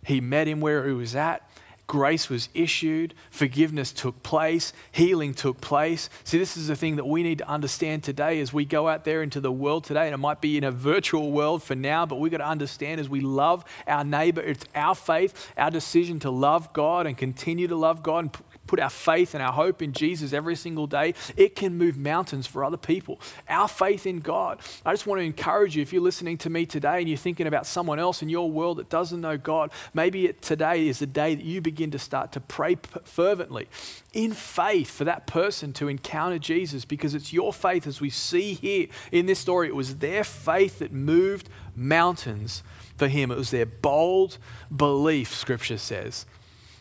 He 0.03 0.21
met 0.21 0.47
him 0.47 0.59
where 0.59 0.87
he 0.87 0.93
was 0.93 1.15
at, 1.15 1.46
grace 1.87 2.29
was 2.29 2.49
issued, 2.53 3.13
forgiveness 3.31 3.93
took 3.93 4.21
place, 4.21 4.73
healing 4.91 5.33
took 5.33 5.61
place. 5.61 6.09
See, 6.25 6.37
this 6.37 6.57
is 6.57 6.67
the 6.67 6.75
thing 6.75 6.97
that 6.97 7.07
we 7.07 7.23
need 7.23 7.37
to 7.39 7.47
understand 7.47 8.03
today 8.03 8.41
as 8.41 8.51
we 8.51 8.65
go 8.65 8.89
out 8.89 9.05
there 9.05 9.23
into 9.23 9.39
the 9.39 9.51
world 9.51 9.85
today. 9.85 10.05
And 10.05 10.13
it 10.13 10.17
might 10.17 10.41
be 10.41 10.57
in 10.57 10.65
a 10.65 10.71
virtual 10.71 11.31
world 11.31 11.63
for 11.63 11.75
now, 11.75 12.05
but 12.05 12.19
we've 12.19 12.31
got 12.31 12.39
to 12.39 12.47
understand 12.47 12.99
as 12.99 13.07
we 13.07 13.21
love 13.21 13.63
our 13.87 14.03
neighbor, 14.03 14.41
it's 14.41 14.65
our 14.75 14.95
faith, 14.95 15.51
our 15.57 15.71
decision 15.71 16.19
to 16.19 16.29
love 16.29 16.71
God 16.73 17.07
and 17.07 17.17
continue 17.17 17.67
to 17.67 17.75
love 17.75 18.03
God 18.03 18.25
and 18.25 18.37
put 18.67 18.79
our 18.79 18.89
faith 18.89 19.33
and 19.33 19.41
our 19.41 19.53
hope 19.53 19.81
in 19.81 19.93
Jesus 19.93 20.33
every 20.33 20.55
single 20.55 20.87
day, 20.87 21.13
it 21.35 21.55
can 21.55 21.77
move 21.77 21.97
mountains 21.97 22.45
for 22.45 22.63
other 22.63 22.77
people. 22.77 23.19
Our 23.49 23.67
faith 23.67 24.05
in 24.05 24.19
God. 24.19 24.59
I 24.85 24.93
just 24.93 25.07
want 25.07 25.19
to 25.19 25.25
encourage 25.25 25.75
you 25.75 25.81
if 25.81 25.93
you're 25.93 26.01
listening 26.01 26.37
to 26.39 26.49
me 26.49 26.65
today 26.65 26.99
and 26.99 27.09
you're 27.09 27.17
thinking 27.17 27.47
about 27.47 27.65
someone 27.65 27.99
else 27.99 28.21
in 28.21 28.29
your 28.29 28.51
world 28.51 28.77
that 28.77 28.89
doesn't 28.89 29.21
know 29.21 29.37
God, 29.37 29.71
maybe 29.93 30.33
today 30.41 30.87
is 30.87 30.99
the 30.99 31.07
day 31.07 31.35
that 31.35 31.43
you 31.43 31.61
begin 31.61 31.91
to 31.91 31.99
start 31.99 32.31
to 32.33 32.39
pray 32.39 32.77
fervently 33.03 33.67
in 34.13 34.33
faith 34.33 34.89
for 34.89 35.03
that 35.03 35.27
person 35.27 35.73
to 35.73 35.87
encounter 35.87 36.39
Jesus 36.39 36.85
because 36.85 37.13
it's 37.13 37.31
your 37.31 37.53
faith, 37.53 37.85
as 37.85 38.01
we 38.01 38.09
see 38.09 38.53
here 38.53 38.87
in 39.11 39.27
this 39.27 39.39
story, 39.39 39.67
it 39.67 39.75
was 39.75 39.97
their 39.97 40.23
faith 40.23 40.79
that 40.79 40.91
moved 40.91 41.49
mountains 41.75 42.63
for 42.97 43.07
him. 43.07 43.31
It 43.31 43.37
was 43.37 43.51
their 43.51 43.65
bold 43.65 44.37
belief, 44.75 45.35
scripture 45.35 45.77
says 45.77 46.25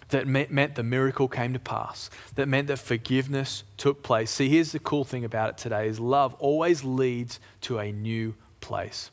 that 0.09 0.27
meant 0.27 0.75
the 0.75 0.83
miracle 0.83 1.29
came 1.29 1.53
to 1.53 1.59
pass, 1.59 2.11
that 2.37 2.47
meant 2.49 2.69
that 2.69 2.79
forgiveness 2.79 3.65
took 3.77 4.03
place. 4.03 4.31
See, 4.31 4.49
here's 4.49 4.73
the 4.73 4.79
cool 4.79 5.05
thing 5.05 5.25
about 5.25 5.51
it 5.51 5.59
today 5.59 5.89
is 5.89 5.99
love 5.99 6.35
always 6.35 6.85
leads 6.85 7.41
to 7.63 7.79
a 7.79 7.91
new 7.93 8.35
place. 8.61 9.11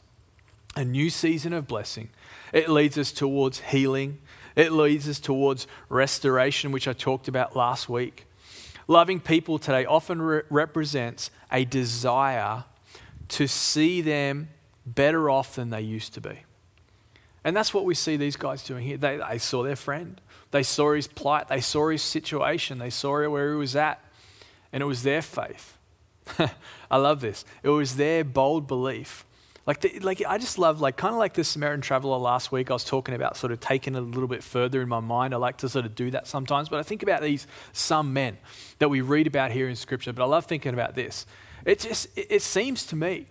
A 0.76 0.84
new 0.84 1.10
season 1.10 1.54
of 1.54 1.68
blessing. 1.68 2.10
It 2.52 2.70
leads 2.70 2.98
us 2.98 3.12
towards 3.12 3.60
healing. 3.60 4.20
It 4.56 4.72
leads 4.72 5.08
us 5.10 5.20
towards 5.20 5.68
restoration, 5.90 6.72
which 6.72 6.88
I 6.88 6.94
talked 6.94 7.28
about 7.28 7.56
last 7.56 7.90
week. 7.90 8.26
Loving 8.88 9.20
people 9.20 9.58
today 9.60 9.86
often 9.86 10.22
re- 10.22 10.42
represents 10.50 11.32
a 11.52 11.66
desire 11.66 12.66
to 13.30 13.48
see 13.48 14.02
them 14.02 14.50
better 14.86 15.30
off 15.30 15.56
than 15.56 15.70
they 15.70 15.82
used 15.82 16.14
to 16.16 16.22
be. 16.22 16.40
And 17.44 17.56
that's 17.56 17.74
what 17.74 17.86
we 17.86 17.96
see 17.96 18.18
these 18.18 18.36
guys 18.36 18.64
doing 18.64 18.84
here. 18.84 18.98
They, 18.98 19.18
they 19.18 19.38
saw 19.38 19.64
their 19.64 19.76
friend, 19.76 20.20
they 20.52 20.64
saw 20.64 20.94
his 20.94 21.08
plight, 21.08 21.50
they 21.50 21.62
saw 21.62 21.90
his 21.90 22.02
situation, 22.02 22.80
they 22.80 22.90
saw 22.90 23.28
where 23.30 23.52
he 23.52 23.58
was 23.58 23.76
at, 23.76 24.04
and 24.72 24.82
it 24.82 24.86
was 24.86 25.04
their 25.04 25.22
faith. 25.22 25.78
I 26.92 26.98
love 26.98 27.22
this. 27.22 27.44
It 27.64 27.70
was 27.70 27.98
their 27.98 28.24
bold 28.24 28.68
belief. 28.68 29.26
Like, 29.66 29.80
the, 29.80 30.00
like 30.00 30.22
I 30.28 30.38
just 30.38 30.58
love, 30.58 30.82
like, 30.82 30.98
kind 30.98 31.14
of 31.14 31.20
like 31.20 31.36
the 31.36 31.44
Samaritan 31.44 31.82
traveler 31.82 32.18
last 32.18 32.52
week. 32.52 32.70
I 32.70 32.74
was 32.74 32.84
talking 32.84 33.16
about 33.16 33.38
sort 33.38 33.54
of 33.54 33.62
taking 33.62 33.96
it 33.96 34.00
a 34.00 34.02
little 34.02 34.28
bit 34.28 34.44
further 34.44 34.82
in 34.82 34.90
my 34.90 35.00
mind. 35.00 35.34
I 35.34 35.38
like 35.38 35.58
to 35.58 35.70
sort 35.70 35.86
of 35.86 35.96
do 35.96 36.12
that 36.12 36.28
sometimes, 36.28 36.68
but 36.68 36.80
I 36.80 36.84
think 36.84 37.02
about 37.02 37.22
these 37.22 37.48
some 37.72 38.12
men 38.12 38.38
that 38.80 38.90
we 38.90 39.00
read 39.00 39.26
about 39.26 39.52
here 39.52 39.70
in 39.70 39.76
Scripture. 39.76 40.12
But 40.12 40.24
I 40.24 40.28
love 40.28 40.46
thinking 40.46 40.74
about 40.74 40.96
this. 40.96 41.26
It 41.66 41.80
just, 41.80 42.18
it, 42.18 42.28
it 42.30 42.42
seems 42.42 42.86
to 42.88 42.98
me 42.98 43.28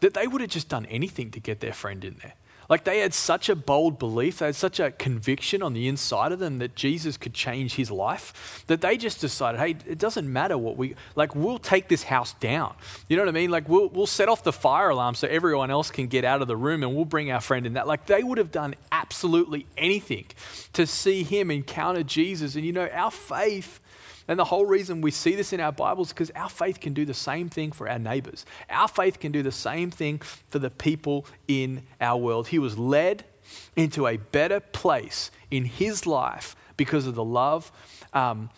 that 0.00 0.14
they 0.14 0.26
would 0.26 0.40
have 0.40 0.50
just 0.50 0.68
done 0.68 0.86
anything 0.86 1.30
to 1.32 1.40
get 1.40 1.60
their 1.60 1.72
friend 1.72 2.04
in 2.04 2.16
there. 2.22 2.34
Like 2.68 2.84
they 2.84 2.98
had 2.98 3.14
such 3.14 3.48
a 3.48 3.56
bold 3.56 3.98
belief, 3.98 4.38
they 4.38 4.46
had 4.46 4.56
such 4.56 4.78
a 4.78 4.90
conviction 4.90 5.62
on 5.62 5.72
the 5.72 5.88
inside 5.88 6.32
of 6.32 6.38
them 6.38 6.58
that 6.58 6.74
Jesus 6.74 7.16
could 7.16 7.32
change 7.32 7.76
his 7.76 7.90
life 7.90 8.64
that 8.66 8.82
they 8.82 8.96
just 8.96 9.20
decided, 9.20 9.58
hey, 9.58 9.76
it 9.90 9.98
doesn't 9.98 10.30
matter 10.30 10.58
what 10.58 10.76
we 10.76 10.94
like, 11.14 11.34
we'll 11.34 11.58
take 11.58 11.88
this 11.88 12.02
house 12.04 12.34
down. 12.34 12.74
You 13.08 13.16
know 13.16 13.22
what 13.22 13.30
I 13.30 13.32
mean? 13.32 13.50
Like 13.50 13.68
we'll 13.68 13.88
we'll 13.88 14.06
set 14.06 14.28
off 14.28 14.42
the 14.42 14.52
fire 14.52 14.90
alarm 14.90 15.14
so 15.14 15.26
everyone 15.28 15.70
else 15.70 15.90
can 15.90 16.08
get 16.08 16.24
out 16.24 16.42
of 16.42 16.48
the 16.48 16.56
room 16.56 16.82
and 16.82 16.94
we'll 16.94 17.06
bring 17.06 17.30
our 17.30 17.40
friend 17.40 17.64
in 17.66 17.74
that. 17.74 17.86
Like 17.86 18.06
they 18.06 18.22
would 18.22 18.38
have 18.38 18.52
done 18.52 18.74
absolutely 18.92 19.66
anything 19.76 20.26
to 20.74 20.86
see 20.86 21.22
him 21.22 21.50
encounter 21.50 22.02
Jesus. 22.02 22.54
And 22.54 22.64
you 22.66 22.72
know, 22.72 22.88
our 22.92 23.10
faith 23.10 23.80
and 24.28 24.38
the 24.38 24.44
whole 24.44 24.66
reason 24.66 25.00
we 25.00 25.10
see 25.10 25.34
this 25.34 25.52
in 25.54 25.60
our 25.60 25.72
Bibles 25.72 26.08
is 26.08 26.12
because 26.12 26.30
our 26.36 26.50
faith 26.50 26.80
can 26.80 26.92
do 26.92 27.06
the 27.06 27.14
same 27.14 27.48
thing 27.48 27.72
for 27.72 27.88
our 27.88 27.98
neighbors. 27.98 28.44
Our 28.68 28.86
faith 28.86 29.18
can 29.18 29.32
do 29.32 29.42
the 29.42 29.50
same 29.50 29.90
thing 29.90 30.18
for 30.48 30.58
the 30.58 30.70
people 30.70 31.26
in 31.48 31.82
our 31.98 32.18
world. 32.18 32.48
He 32.48 32.58
was 32.58 32.78
led 32.78 33.24
into 33.74 34.06
a 34.06 34.18
better 34.18 34.60
place 34.60 35.30
in 35.50 35.64
his 35.64 36.06
life 36.06 36.54
because 36.76 37.06
of 37.06 37.14
the 37.14 37.24
love 37.24 37.72
um, 38.12 38.50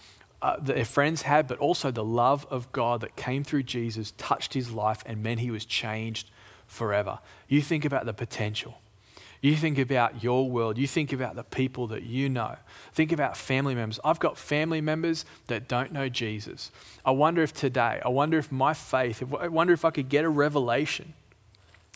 uh, 0.42 0.56
that 0.56 0.74
their 0.74 0.84
friends 0.84 1.22
had, 1.22 1.46
but 1.46 1.58
also 1.58 1.92
the 1.92 2.04
love 2.04 2.46
of 2.50 2.72
God 2.72 3.00
that 3.02 3.14
came 3.14 3.44
through 3.44 3.62
Jesus, 3.62 4.12
touched 4.18 4.54
his 4.54 4.72
life, 4.72 5.02
and 5.06 5.22
meant 5.22 5.40
he 5.40 5.50
was 5.50 5.64
changed 5.64 6.30
forever. 6.66 7.20
You 7.48 7.62
think 7.62 7.84
about 7.84 8.06
the 8.06 8.12
potential. 8.12 8.80
You 9.40 9.56
think 9.56 9.78
about 9.78 10.22
your 10.22 10.50
world. 10.50 10.76
You 10.76 10.86
think 10.86 11.12
about 11.12 11.34
the 11.34 11.44
people 11.44 11.86
that 11.88 12.02
you 12.02 12.28
know. 12.28 12.56
Think 12.92 13.10
about 13.10 13.36
family 13.36 13.74
members. 13.74 13.98
I've 14.04 14.18
got 14.18 14.36
family 14.36 14.82
members 14.82 15.24
that 15.46 15.66
don't 15.66 15.92
know 15.92 16.10
Jesus. 16.10 16.70
I 17.04 17.12
wonder 17.12 17.42
if 17.42 17.54
today, 17.54 18.00
I 18.04 18.08
wonder 18.08 18.36
if 18.38 18.52
my 18.52 18.74
faith, 18.74 19.22
I 19.40 19.48
wonder 19.48 19.72
if 19.72 19.84
I 19.84 19.90
could 19.90 20.10
get 20.10 20.24
a 20.24 20.28
revelation 20.28 21.14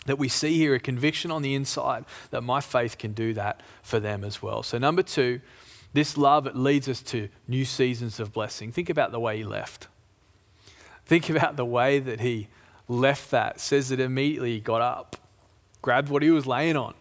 that 0.06 0.18
we 0.18 0.28
see 0.28 0.56
here, 0.56 0.74
a 0.74 0.80
conviction 0.80 1.30
on 1.30 1.42
the 1.42 1.54
inside, 1.54 2.04
that 2.30 2.42
my 2.42 2.60
faith 2.60 2.98
can 2.98 3.12
do 3.12 3.34
that 3.34 3.60
for 3.82 4.00
them 4.00 4.24
as 4.24 4.42
well. 4.42 4.62
So, 4.62 4.78
number 4.78 5.02
two, 5.02 5.40
this 5.92 6.16
love 6.16 6.46
it 6.46 6.56
leads 6.56 6.88
us 6.88 7.02
to 7.02 7.28
new 7.46 7.64
seasons 7.64 8.20
of 8.20 8.32
blessing. 8.32 8.72
Think 8.72 8.90
about 8.90 9.12
the 9.12 9.20
way 9.20 9.38
he 9.38 9.44
left. 9.44 9.88
Think 11.06 11.28
about 11.28 11.56
the 11.56 11.64
way 11.64 11.98
that 11.98 12.20
he 12.20 12.48
left 12.88 13.30
that. 13.30 13.60
Says 13.60 13.90
that 13.90 14.00
immediately 14.00 14.54
he 14.54 14.60
got 14.60 14.80
up, 14.80 15.16
grabbed 15.82 16.08
what 16.08 16.22
he 16.22 16.30
was 16.30 16.46
laying 16.46 16.76
on, 16.76 16.94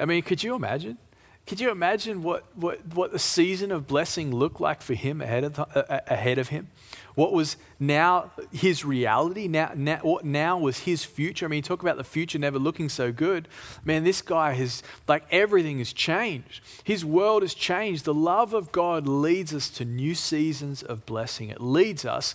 I 0.00 0.06
mean, 0.06 0.22
could 0.22 0.42
you 0.42 0.54
imagine? 0.54 0.98
Could 1.46 1.60
you 1.60 1.70
imagine 1.70 2.22
what, 2.22 2.44
what, 2.54 2.94
what 2.94 3.12
the 3.12 3.18
season 3.18 3.72
of 3.72 3.86
blessing 3.86 4.34
looked 4.34 4.60
like 4.60 4.82
for 4.82 4.94
him 4.94 5.20
ahead 5.20 5.44
of, 5.44 5.58
uh, 5.58 6.00
ahead 6.06 6.38
of 6.38 6.48
him? 6.48 6.68
What 7.16 7.32
was 7.32 7.56
now 7.78 8.30
his 8.52 8.84
reality? 8.84 9.48
Now, 9.48 9.72
now, 9.74 9.98
what 9.98 10.24
now 10.24 10.58
was 10.58 10.80
his 10.80 11.04
future? 11.04 11.46
I 11.46 11.48
mean, 11.48 11.62
talk 11.62 11.82
about 11.82 11.96
the 11.96 12.04
future 12.04 12.38
never 12.38 12.58
looking 12.58 12.88
so 12.88 13.10
good. 13.10 13.48
Man, 13.84 14.04
this 14.04 14.22
guy 14.22 14.52
has, 14.52 14.82
like, 15.08 15.24
everything 15.30 15.78
has 15.78 15.92
changed. 15.92 16.62
His 16.84 17.04
world 17.04 17.42
has 17.42 17.52
changed. 17.52 18.04
The 18.04 18.14
love 18.14 18.54
of 18.54 18.70
God 18.70 19.08
leads 19.08 19.52
us 19.52 19.68
to 19.70 19.84
new 19.84 20.14
seasons 20.14 20.82
of 20.82 21.04
blessing, 21.04 21.48
it 21.48 21.60
leads 21.60 22.04
us 22.04 22.34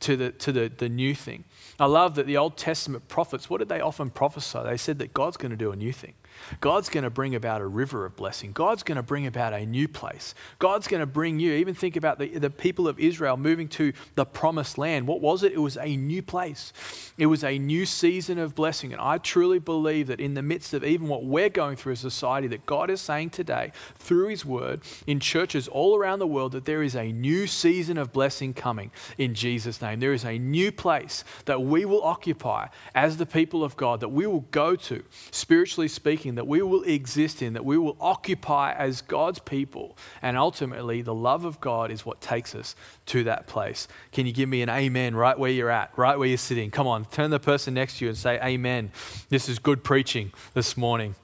to 0.00 0.16
the, 0.16 0.30
to 0.32 0.52
the, 0.52 0.72
the 0.74 0.88
new 0.88 1.14
thing. 1.14 1.44
I 1.78 1.86
love 1.86 2.14
that 2.14 2.26
the 2.26 2.36
Old 2.36 2.56
Testament 2.56 3.08
prophets, 3.08 3.50
what 3.50 3.58
did 3.58 3.68
they 3.68 3.80
often 3.80 4.10
prophesy? 4.10 4.60
They 4.64 4.76
said 4.76 4.98
that 5.00 5.12
God's 5.12 5.36
going 5.36 5.50
to 5.50 5.56
do 5.56 5.72
a 5.72 5.76
new 5.76 5.92
thing. 5.92 6.14
God's 6.60 6.88
going 6.88 7.04
to 7.04 7.10
bring 7.10 7.34
about 7.34 7.60
a 7.60 7.66
river 7.66 8.04
of 8.04 8.16
blessing. 8.16 8.52
God's 8.52 8.82
going 8.82 8.96
to 8.96 9.02
bring 9.02 9.26
about 9.26 9.52
a 9.52 9.64
new 9.66 9.88
place. 9.88 10.34
God's 10.58 10.86
going 10.86 11.00
to 11.00 11.06
bring 11.06 11.38
you, 11.38 11.52
even 11.54 11.74
think 11.74 11.96
about 11.96 12.18
the, 12.18 12.38
the 12.38 12.50
people 12.50 12.88
of 12.88 12.98
Israel 12.98 13.36
moving 13.36 13.68
to 13.68 13.92
the 14.14 14.24
promised 14.24 14.78
land. 14.78 15.06
What 15.06 15.20
was 15.20 15.42
it? 15.42 15.52
It 15.52 15.58
was 15.58 15.76
a 15.76 15.96
new 15.96 16.22
place, 16.22 16.72
it 17.18 17.26
was 17.26 17.44
a 17.44 17.58
new 17.58 17.86
season 17.86 18.38
of 18.38 18.54
blessing. 18.54 18.92
And 18.92 19.00
I 19.00 19.18
truly 19.18 19.58
believe 19.58 20.06
that 20.08 20.20
in 20.20 20.34
the 20.34 20.42
midst 20.42 20.74
of 20.74 20.84
even 20.84 21.08
what 21.08 21.24
we're 21.24 21.48
going 21.48 21.76
through 21.76 21.92
as 21.92 22.04
a 22.04 22.10
society, 22.10 22.46
that 22.48 22.66
God 22.66 22.90
is 22.90 23.00
saying 23.00 23.30
today 23.30 23.72
through 23.96 24.28
His 24.28 24.44
word 24.44 24.80
in 25.06 25.20
churches 25.20 25.68
all 25.68 25.96
around 25.96 26.18
the 26.18 26.26
world 26.26 26.52
that 26.52 26.64
there 26.64 26.82
is 26.82 26.94
a 26.94 27.12
new 27.12 27.46
season 27.46 27.98
of 27.98 28.12
blessing 28.12 28.54
coming 28.54 28.90
in 29.18 29.34
Jesus' 29.34 29.80
name. 29.80 30.00
There 30.00 30.12
is 30.12 30.24
a 30.24 30.38
new 30.38 30.72
place 30.72 31.24
that 31.44 31.62
we 31.62 31.84
will 31.84 32.02
occupy 32.02 32.68
as 32.94 33.16
the 33.16 33.26
people 33.26 33.64
of 33.64 33.76
God, 33.76 34.00
that 34.00 34.08
we 34.08 34.26
will 34.26 34.46
go 34.50 34.76
to, 34.76 35.02
spiritually 35.30 35.88
speaking 35.88 36.23
that 36.36 36.46
we 36.46 36.62
will 36.62 36.82
exist 36.84 37.42
in, 37.42 37.52
that 37.52 37.64
we 37.64 37.76
will 37.76 37.96
occupy 38.00 38.72
as 38.72 39.02
God's 39.02 39.38
people. 39.38 39.96
And 40.22 40.36
ultimately, 40.38 41.02
the 41.02 41.14
love 41.14 41.44
of 41.44 41.60
God 41.60 41.90
is 41.90 42.06
what 42.06 42.20
takes 42.20 42.54
us 42.54 42.74
to 43.06 43.24
that 43.24 43.46
place. 43.46 43.86
Can 44.12 44.26
you 44.26 44.32
give 44.32 44.48
me 44.48 44.62
an 44.62 44.70
amen 44.70 45.14
right 45.14 45.38
where 45.38 45.50
you're 45.50 45.70
at, 45.70 45.90
right 45.96 46.18
where 46.18 46.26
you're 46.26 46.38
sitting? 46.38 46.70
Come 46.70 46.86
on, 46.86 47.04
turn 47.04 47.30
the 47.30 47.38
person 47.38 47.74
next 47.74 47.98
to 47.98 48.06
you 48.06 48.08
and 48.08 48.16
say, 48.16 48.40
Amen. 48.42 48.90
This 49.28 49.48
is 49.48 49.58
good 49.58 49.84
preaching 49.84 50.32
this 50.54 50.76
morning 50.76 51.14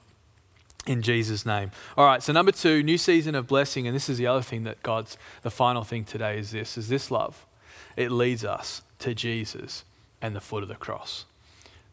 in 0.85 1.01
Jesus' 1.01 1.45
name. 1.45 1.71
All 1.97 2.05
right, 2.05 2.21
so 2.23 2.33
number 2.33 2.51
two, 2.51 2.83
new 2.83 2.97
season 2.97 3.35
of 3.35 3.47
blessing, 3.47 3.87
and 3.87 3.95
this 3.95 4.09
is 4.09 4.17
the 4.17 4.27
other 4.27 4.41
thing 4.41 4.63
that 4.63 4.81
God's, 4.83 5.17
the 5.41 5.51
final 5.51 5.83
thing 5.83 6.03
today 6.03 6.39
is 6.39 6.51
this, 6.51 6.77
is 6.77 6.89
this 6.89 7.11
love. 7.11 7.45
It 7.95 8.11
leads 8.11 8.45
us 8.45 8.81
to 8.99 9.13
Jesus 9.13 9.83
and 10.21 10.35
the 10.35 10.41
foot 10.41 10.63
of 10.63 10.69
the 10.69 10.75
cross. 10.75 11.25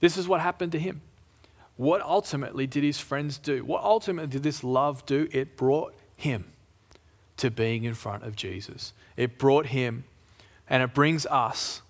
This 0.00 0.16
is 0.16 0.28
what 0.28 0.40
happened 0.40 0.72
to 0.72 0.78
him. 0.78 1.00
What 1.78 2.02
ultimately 2.02 2.66
did 2.66 2.82
his 2.82 2.98
friends 2.98 3.38
do? 3.38 3.64
What 3.64 3.84
ultimately 3.84 4.28
did 4.28 4.42
this 4.42 4.64
love 4.64 5.06
do? 5.06 5.28
It 5.30 5.56
brought 5.56 5.94
him 6.16 6.46
to 7.36 7.52
being 7.52 7.84
in 7.84 7.94
front 7.94 8.24
of 8.24 8.34
Jesus. 8.34 8.92
It 9.16 9.38
brought 9.38 9.66
him, 9.66 10.02
and 10.68 10.82
it 10.82 10.92
brings 10.92 11.24
us 11.26 11.82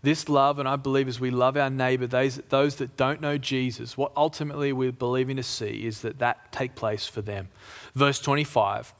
this 0.00 0.28
love, 0.28 0.60
and 0.60 0.68
I 0.68 0.76
believe 0.76 1.08
as 1.08 1.18
we 1.18 1.32
love 1.32 1.56
our 1.56 1.70
neighbor, 1.70 2.06
those, 2.06 2.36
those 2.50 2.76
that 2.76 2.96
don't 2.96 3.20
know 3.20 3.36
Jesus, 3.36 3.96
what 3.96 4.12
ultimately 4.16 4.72
we're 4.72 4.92
believing 4.92 5.36
to 5.36 5.42
see 5.42 5.86
is 5.86 6.02
that 6.02 6.20
that 6.20 6.52
take 6.52 6.76
place 6.76 7.08
for 7.08 7.20
them. 7.20 7.48
Verse 7.96 8.20
25. 8.20 8.94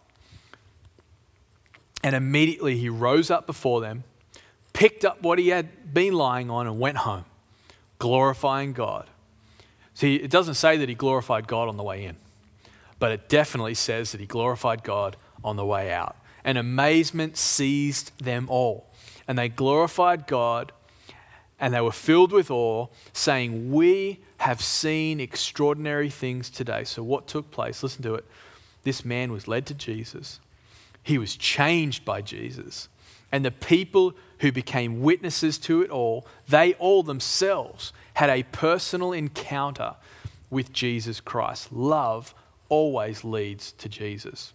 And 2.02 2.16
immediately 2.16 2.78
he 2.78 2.88
rose 2.88 3.30
up 3.30 3.46
before 3.46 3.80
them, 3.80 4.02
picked 4.72 5.04
up 5.04 5.22
what 5.22 5.38
he 5.38 5.48
had 5.48 5.94
been 5.94 6.14
lying 6.14 6.50
on, 6.50 6.66
and 6.66 6.80
went 6.80 6.98
home, 6.98 7.26
glorifying 8.00 8.72
God. 8.72 9.06
See, 10.02 10.16
it 10.16 10.32
doesn't 10.32 10.54
say 10.54 10.78
that 10.78 10.88
he 10.88 10.96
glorified 10.96 11.46
God 11.46 11.68
on 11.68 11.76
the 11.76 11.84
way 11.84 12.04
in, 12.04 12.16
but 12.98 13.12
it 13.12 13.28
definitely 13.28 13.74
says 13.74 14.10
that 14.10 14.20
he 14.20 14.26
glorified 14.26 14.82
God 14.82 15.16
on 15.44 15.54
the 15.54 15.64
way 15.64 15.92
out. 15.92 16.16
And 16.42 16.58
amazement 16.58 17.36
seized 17.36 18.10
them 18.18 18.48
all. 18.50 18.90
And 19.28 19.38
they 19.38 19.48
glorified 19.48 20.26
God 20.26 20.72
and 21.60 21.72
they 21.72 21.80
were 21.80 21.92
filled 21.92 22.32
with 22.32 22.50
awe, 22.50 22.88
saying, 23.12 23.70
We 23.70 24.18
have 24.38 24.60
seen 24.60 25.20
extraordinary 25.20 26.10
things 26.10 26.50
today. 26.50 26.82
So, 26.82 27.04
what 27.04 27.28
took 27.28 27.52
place? 27.52 27.84
Listen 27.84 28.02
to 28.02 28.16
it. 28.16 28.24
This 28.82 29.04
man 29.04 29.30
was 29.30 29.46
led 29.46 29.66
to 29.66 29.74
Jesus, 29.74 30.40
he 31.04 31.16
was 31.16 31.36
changed 31.36 32.04
by 32.04 32.22
Jesus. 32.22 32.88
And 33.32 33.44
the 33.44 33.50
people 33.50 34.14
who 34.40 34.52
became 34.52 35.00
witnesses 35.00 35.58
to 35.58 35.82
it 35.82 35.90
all, 35.90 36.26
they 36.48 36.74
all 36.74 37.02
themselves 37.02 37.92
had 38.14 38.28
a 38.28 38.42
personal 38.44 39.12
encounter 39.12 39.96
with 40.50 40.72
Jesus 40.72 41.20
Christ. 41.20 41.72
Love 41.72 42.34
always 42.68 43.24
leads 43.24 43.72
to 43.72 43.88
Jesus. 43.88 44.52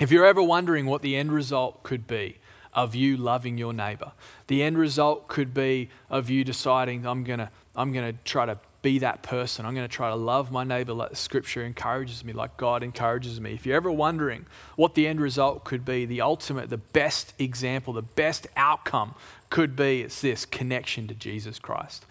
If 0.00 0.10
you're 0.10 0.24
ever 0.24 0.42
wondering 0.42 0.86
what 0.86 1.02
the 1.02 1.14
end 1.14 1.30
result 1.30 1.82
could 1.82 2.06
be, 2.06 2.38
of 2.74 2.94
you 2.94 3.16
loving 3.16 3.56
your 3.56 3.72
neighbor. 3.72 4.12
The 4.48 4.62
end 4.62 4.76
result 4.76 5.28
could 5.28 5.54
be 5.54 5.90
of 6.10 6.28
you 6.28 6.44
deciding, 6.44 7.06
I'm 7.06 7.24
going 7.24 7.38
to 7.38 7.50
I'm 7.76 7.92
going 7.92 8.12
to 8.12 8.18
try 8.24 8.46
to 8.46 8.58
be 8.84 8.98
that 8.98 9.22
person. 9.22 9.64
I'm 9.64 9.74
going 9.74 9.88
to 9.88 9.92
try 9.92 10.10
to 10.10 10.14
love 10.14 10.52
my 10.52 10.62
neighbor 10.62 10.92
like 10.92 11.16
scripture 11.16 11.64
encourages 11.64 12.22
me, 12.22 12.34
like 12.34 12.58
God 12.58 12.82
encourages 12.82 13.40
me. 13.40 13.54
If 13.54 13.64
you're 13.64 13.76
ever 13.76 13.90
wondering 13.90 14.44
what 14.76 14.94
the 14.94 15.06
end 15.06 15.22
result 15.22 15.64
could 15.64 15.86
be, 15.86 16.04
the 16.04 16.20
ultimate, 16.20 16.68
the 16.68 16.76
best 16.76 17.32
example, 17.38 17.94
the 17.94 18.02
best 18.02 18.46
outcome 18.56 19.14
could 19.48 19.74
be 19.74 20.02
it's 20.02 20.20
this 20.20 20.44
connection 20.44 21.08
to 21.08 21.14
Jesus 21.14 21.58
Christ. 21.58 22.04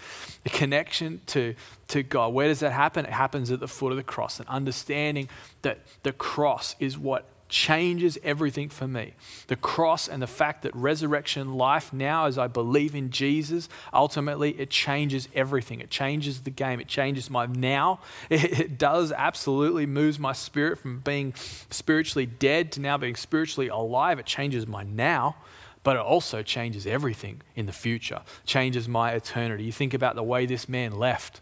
The 0.44 0.50
connection 0.50 1.22
to, 1.28 1.54
to 1.90 2.02
God. 2.02 2.34
Where 2.34 2.48
does 2.48 2.62
that 2.62 2.72
happen? 2.72 3.06
It 3.06 3.12
happens 3.12 3.52
at 3.52 3.60
the 3.60 3.68
foot 3.68 3.92
of 3.92 3.98
the 3.98 4.04
cross, 4.04 4.40
and 4.40 4.50
understanding 4.50 5.30
that 5.62 5.80
the 6.02 6.12
cross 6.12 6.76
is 6.80 6.98
what 6.98 7.28
changes 7.54 8.18
everything 8.24 8.68
for 8.68 8.88
me. 8.88 9.14
The 9.46 9.56
cross 9.56 10.08
and 10.08 10.22
the 10.22 10.28
fact 10.28 10.64
that 10.64 10.76
resurrection 10.76 11.54
life 11.54 11.94
now, 11.94 12.26
as 12.26 12.40
I 12.40 12.48
believe 12.48 12.96
in 12.96 13.12
Jesus, 13.12 13.70
ultimately 13.94 14.60
it 14.60 14.72
changes 14.72 15.30
everything. 15.36 15.80
It 15.80 15.92
changes 15.92 16.42
the 16.42 16.50
game. 16.50 16.80
It 16.80 16.88
changes 16.88 17.30
my 17.30 17.46
now. 17.46 18.00
It, 18.30 18.60
it 18.60 18.78
does 18.80 19.12
absolutely 19.12 19.86
moves 19.86 20.18
my 20.18 20.34
spirit 20.34 20.80
from 20.80 21.02
being 21.02 21.36
spiritually 21.70 22.26
dead 22.26 22.72
to 22.72 22.82
now 22.82 22.98
being 22.98 23.16
spiritually 23.16 23.68
alive. 23.68 24.18
It 24.18 24.26
changes 24.26 24.66
my 24.68 24.84
now 24.84 25.36
but 25.84 25.98
it 25.98 26.02
also 26.02 26.42
changes 26.42 26.88
everything 26.88 27.42
in 27.58 27.66
the 27.66 27.74
future, 27.74 28.22
changes 28.46 28.88
my 28.88 29.12
eternity. 29.12 29.66
You 29.66 29.74
think 29.74 29.94
about 29.94 30.16
the 30.16 30.24
way 30.24 30.46
this 30.46 30.70
man 30.70 30.98
left. 30.98 31.42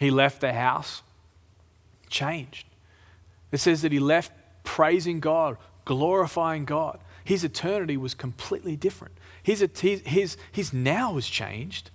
He 0.00 0.10
left 0.10 0.40
the 0.40 0.52
house, 0.52 1.02
changed. 2.10 2.66
It 3.52 3.58
says 3.58 3.82
that 3.82 3.92
he 3.92 4.00
left 4.00 4.32
praising 4.64 5.20
God, 5.20 5.56
glorifying 5.84 6.64
God. 6.64 6.98
His 7.22 7.44
eternity 7.44 7.96
was 7.96 8.14
completely 8.14 8.76
different. 8.76 9.14
His, 9.42 9.64
his, 9.80 10.36
his 10.50 10.72
now 10.72 11.12
was 11.12 11.28
changed, 11.28 11.90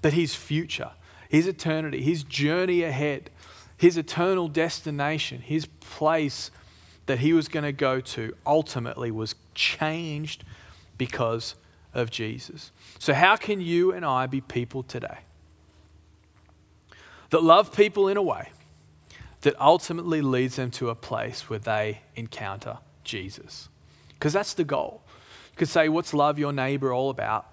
but 0.00 0.12
his 0.12 0.34
future, 0.34 0.92
his 1.28 1.46
eternity, 1.46 2.02
his 2.02 2.22
journey 2.22 2.82
ahead, 2.82 3.30
his 3.76 3.96
eternal 3.96 4.48
destination, 4.48 5.40
his 5.40 5.66
place 5.66 6.50
that 7.06 7.18
he 7.18 7.32
was 7.32 7.48
going 7.48 7.64
to 7.64 7.72
go 7.72 8.00
to 8.00 8.34
ultimately 8.46 9.10
was 9.10 9.34
changed 9.54 10.44
because 10.96 11.54
of 11.92 12.10
Jesus. 12.10 12.70
So, 12.98 13.14
how 13.14 13.36
can 13.36 13.60
you 13.60 13.92
and 13.92 14.04
I 14.04 14.26
be 14.26 14.40
people 14.40 14.82
today 14.82 15.18
that 17.30 17.42
love 17.42 17.74
people 17.74 18.08
in 18.08 18.16
a 18.16 18.22
way 18.22 18.50
that 19.42 19.58
ultimately 19.60 20.20
leads 20.20 20.56
them 20.56 20.70
to 20.72 20.90
a 20.90 20.94
place 20.94 21.48
where 21.48 21.58
they 21.58 22.02
encounter 22.14 22.78
Jesus. 23.04 23.68
Because 24.14 24.32
that's 24.32 24.54
the 24.54 24.64
goal. 24.64 25.02
You 25.52 25.56
could 25.56 25.68
say, 25.68 25.88
What's 25.88 26.12
love 26.12 26.38
your 26.38 26.52
neighbor 26.52 26.92
all 26.92 27.10
about? 27.10 27.46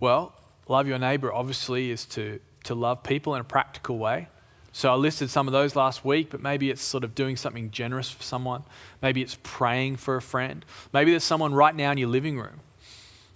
Well, 0.00 0.34
love 0.68 0.88
your 0.88 0.98
neighbor 0.98 1.32
obviously 1.32 1.90
is 1.90 2.04
to, 2.06 2.40
to 2.64 2.74
love 2.74 3.02
people 3.02 3.34
in 3.34 3.40
a 3.40 3.44
practical 3.44 3.98
way. 3.98 4.28
So 4.72 4.90
I 4.90 4.96
listed 4.96 5.30
some 5.30 5.46
of 5.46 5.52
those 5.52 5.76
last 5.76 6.04
week, 6.04 6.30
but 6.30 6.42
maybe 6.42 6.68
it's 6.68 6.82
sort 6.82 7.04
of 7.04 7.14
doing 7.14 7.36
something 7.36 7.70
generous 7.70 8.10
for 8.10 8.24
someone. 8.24 8.64
Maybe 9.00 9.22
it's 9.22 9.38
praying 9.44 9.96
for 9.96 10.16
a 10.16 10.22
friend. 10.22 10.64
Maybe 10.92 11.12
there's 11.12 11.22
someone 11.22 11.54
right 11.54 11.76
now 11.76 11.92
in 11.92 11.98
your 11.98 12.08
living 12.08 12.38
room 12.38 12.60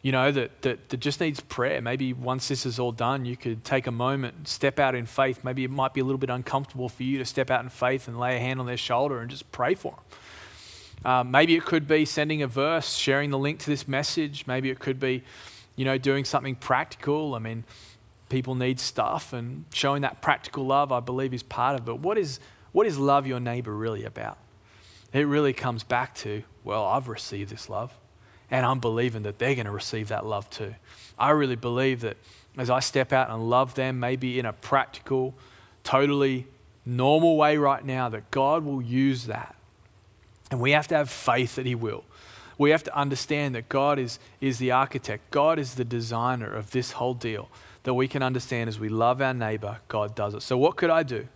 you 0.02 0.12
know, 0.12 0.30
that, 0.30 0.62
that, 0.62 0.88
that 0.90 1.00
just 1.00 1.20
needs 1.20 1.40
prayer. 1.40 1.82
Maybe 1.82 2.12
once 2.12 2.48
this 2.48 2.64
is 2.64 2.78
all 2.78 2.92
done, 2.92 3.24
you 3.24 3.36
could 3.36 3.64
take 3.64 3.86
a 3.86 3.92
moment, 3.92 4.46
step 4.46 4.78
out 4.78 4.94
in 4.94 5.06
faith. 5.06 5.42
Maybe 5.42 5.64
it 5.64 5.70
might 5.70 5.92
be 5.92 6.00
a 6.00 6.04
little 6.04 6.18
bit 6.18 6.30
uncomfortable 6.30 6.88
for 6.88 7.02
you 7.02 7.18
to 7.18 7.24
step 7.24 7.50
out 7.50 7.62
in 7.64 7.68
faith 7.68 8.06
and 8.06 8.18
lay 8.18 8.36
a 8.36 8.38
hand 8.38 8.60
on 8.60 8.66
their 8.66 8.76
shoulder 8.76 9.20
and 9.20 9.30
just 9.30 9.50
pray 9.50 9.74
for 9.74 9.92
them. 9.92 10.04
Um, 11.04 11.30
maybe 11.30 11.54
it 11.54 11.64
could 11.64 11.86
be 11.86 12.04
sending 12.04 12.42
a 12.42 12.46
verse, 12.46 12.94
sharing 12.94 13.30
the 13.30 13.38
link 13.38 13.60
to 13.60 13.70
this 13.70 13.86
message. 13.86 14.46
Maybe 14.46 14.70
it 14.70 14.78
could 14.78 14.98
be, 14.98 15.22
you 15.76 15.84
know, 15.84 15.98
doing 15.98 16.24
something 16.24 16.56
practical. 16.56 17.34
I 17.34 17.38
mean, 17.38 17.64
people 18.28 18.54
need 18.54 18.80
stuff, 18.80 19.32
and 19.32 19.64
showing 19.72 20.02
that 20.02 20.20
practical 20.20 20.66
love, 20.66 20.92
I 20.92 21.00
believe, 21.00 21.32
is 21.32 21.42
part 21.42 21.80
of 21.80 21.88
it. 21.88 21.98
What 21.98 22.18
is, 22.18 22.40
what 22.72 22.86
is 22.86 22.98
love 22.98 23.26
your 23.26 23.40
neighbor 23.40 23.72
really 23.72 24.04
about? 24.04 24.38
It 25.12 25.22
really 25.22 25.52
comes 25.52 25.84
back 25.84 26.14
to, 26.16 26.42
well, 26.64 26.84
I've 26.84 27.08
received 27.08 27.50
this 27.50 27.68
love. 27.68 27.96
And 28.50 28.64
I'm 28.64 28.80
believing 28.80 29.22
that 29.22 29.38
they're 29.38 29.54
going 29.54 29.66
to 29.66 29.72
receive 29.72 30.08
that 30.08 30.24
love 30.24 30.48
too. 30.50 30.74
I 31.18 31.30
really 31.30 31.56
believe 31.56 32.00
that 32.00 32.16
as 32.56 32.70
I 32.70 32.80
step 32.80 33.12
out 33.12 33.30
and 33.30 33.48
love 33.48 33.74
them, 33.74 34.00
maybe 34.00 34.38
in 34.38 34.46
a 34.46 34.52
practical, 34.52 35.34
totally 35.84 36.46
normal 36.84 37.36
way 37.36 37.56
right 37.56 37.84
now, 37.84 38.08
that 38.08 38.30
God 38.30 38.64
will 38.64 38.82
use 38.82 39.26
that. 39.26 39.54
And 40.50 40.60
we 40.60 40.70
have 40.70 40.88
to 40.88 40.94
have 40.94 41.10
faith 41.10 41.56
that 41.56 41.66
He 41.66 41.74
will. 41.74 42.04
We 42.56 42.70
have 42.70 42.82
to 42.84 42.96
understand 42.96 43.54
that 43.54 43.68
God 43.68 43.98
is, 43.98 44.18
is 44.40 44.58
the 44.58 44.72
architect, 44.72 45.30
God 45.30 45.58
is 45.58 45.74
the 45.74 45.84
designer 45.84 46.52
of 46.52 46.72
this 46.72 46.92
whole 46.92 47.14
deal. 47.14 47.48
That 47.84 47.94
we 47.94 48.08
can 48.08 48.22
understand 48.22 48.68
as 48.68 48.78
we 48.78 48.88
love 48.88 49.22
our 49.22 49.32
neighbor, 49.32 49.78
God 49.86 50.14
does 50.14 50.34
it. 50.34 50.42
So, 50.42 50.58
what 50.58 50.76
could 50.76 50.90
I 50.90 51.04
do? 51.04 51.28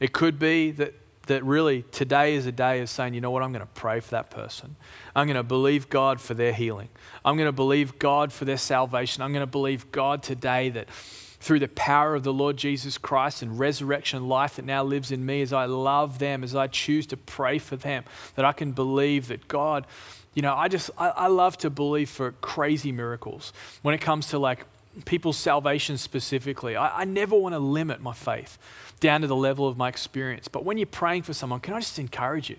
It 0.00 0.12
could 0.12 0.38
be 0.38 0.70
that 0.72 0.94
that 1.26 1.44
really 1.44 1.82
today 1.90 2.34
is 2.34 2.46
a 2.46 2.52
day 2.52 2.80
of 2.80 2.88
saying, 2.88 3.14
you 3.14 3.20
know 3.20 3.30
what, 3.30 3.42
I'm 3.42 3.52
going 3.52 3.64
to 3.64 3.72
pray 3.74 4.00
for 4.00 4.10
that 4.10 4.30
person. 4.30 4.76
I'm 5.14 5.26
going 5.26 5.36
to 5.36 5.42
believe 5.42 5.88
God 5.88 6.20
for 6.20 6.34
their 6.34 6.52
healing. 6.52 6.88
I'm 7.24 7.36
going 7.36 7.48
to 7.48 7.52
believe 7.52 7.98
God 7.98 8.32
for 8.32 8.44
their 8.44 8.56
salvation. 8.56 9.22
I'm 9.22 9.32
going 9.32 9.42
to 9.42 9.50
believe 9.50 9.90
God 9.92 10.22
today 10.22 10.68
that 10.70 10.88
through 11.44 11.58
the 11.58 11.68
power 11.68 12.14
of 12.14 12.22
the 12.22 12.32
Lord 12.32 12.56
Jesus 12.56 12.96
Christ 12.96 13.42
and 13.42 13.58
resurrection 13.58 14.28
life 14.28 14.56
that 14.56 14.64
now 14.64 14.82
lives 14.82 15.12
in 15.12 15.26
me, 15.26 15.42
as 15.42 15.52
I 15.52 15.66
love 15.66 16.18
them, 16.18 16.42
as 16.42 16.56
I 16.56 16.68
choose 16.68 17.06
to 17.08 17.18
pray 17.18 17.58
for 17.58 17.76
them, 17.76 18.04
that 18.34 18.46
I 18.46 18.52
can 18.52 18.72
believe 18.72 19.28
that 19.28 19.46
God, 19.46 19.86
you 20.32 20.40
know, 20.40 20.54
I 20.54 20.68
just, 20.68 20.90
I, 20.96 21.10
I 21.10 21.26
love 21.26 21.58
to 21.58 21.68
believe 21.68 22.08
for 22.08 22.32
crazy 22.32 22.92
miracles 22.92 23.52
when 23.82 23.94
it 23.94 24.00
comes 24.00 24.28
to 24.28 24.38
like 24.38 24.64
people's 25.04 25.36
salvation 25.36 25.98
specifically. 25.98 26.76
I, 26.76 27.00
I 27.00 27.04
never 27.04 27.36
want 27.36 27.54
to 27.54 27.58
limit 27.58 28.00
my 28.00 28.12
faith 28.12 28.58
down 29.00 29.20
to 29.22 29.26
the 29.26 29.36
level 29.36 29.66
of 29.68 29.76
my 29.76 29.88
experience. 29.88 30.48
But 30.48 30.64
when 30.64 30.78
you're 30.78 30.86
praying 30.86 31.22
for 31.22 31.34
someone, 31.34 31.60
can 31.60 31.74
I 31.74 31.80
just 31.80 31.98
encourage 31.98 32.50
you? 32.50 32.56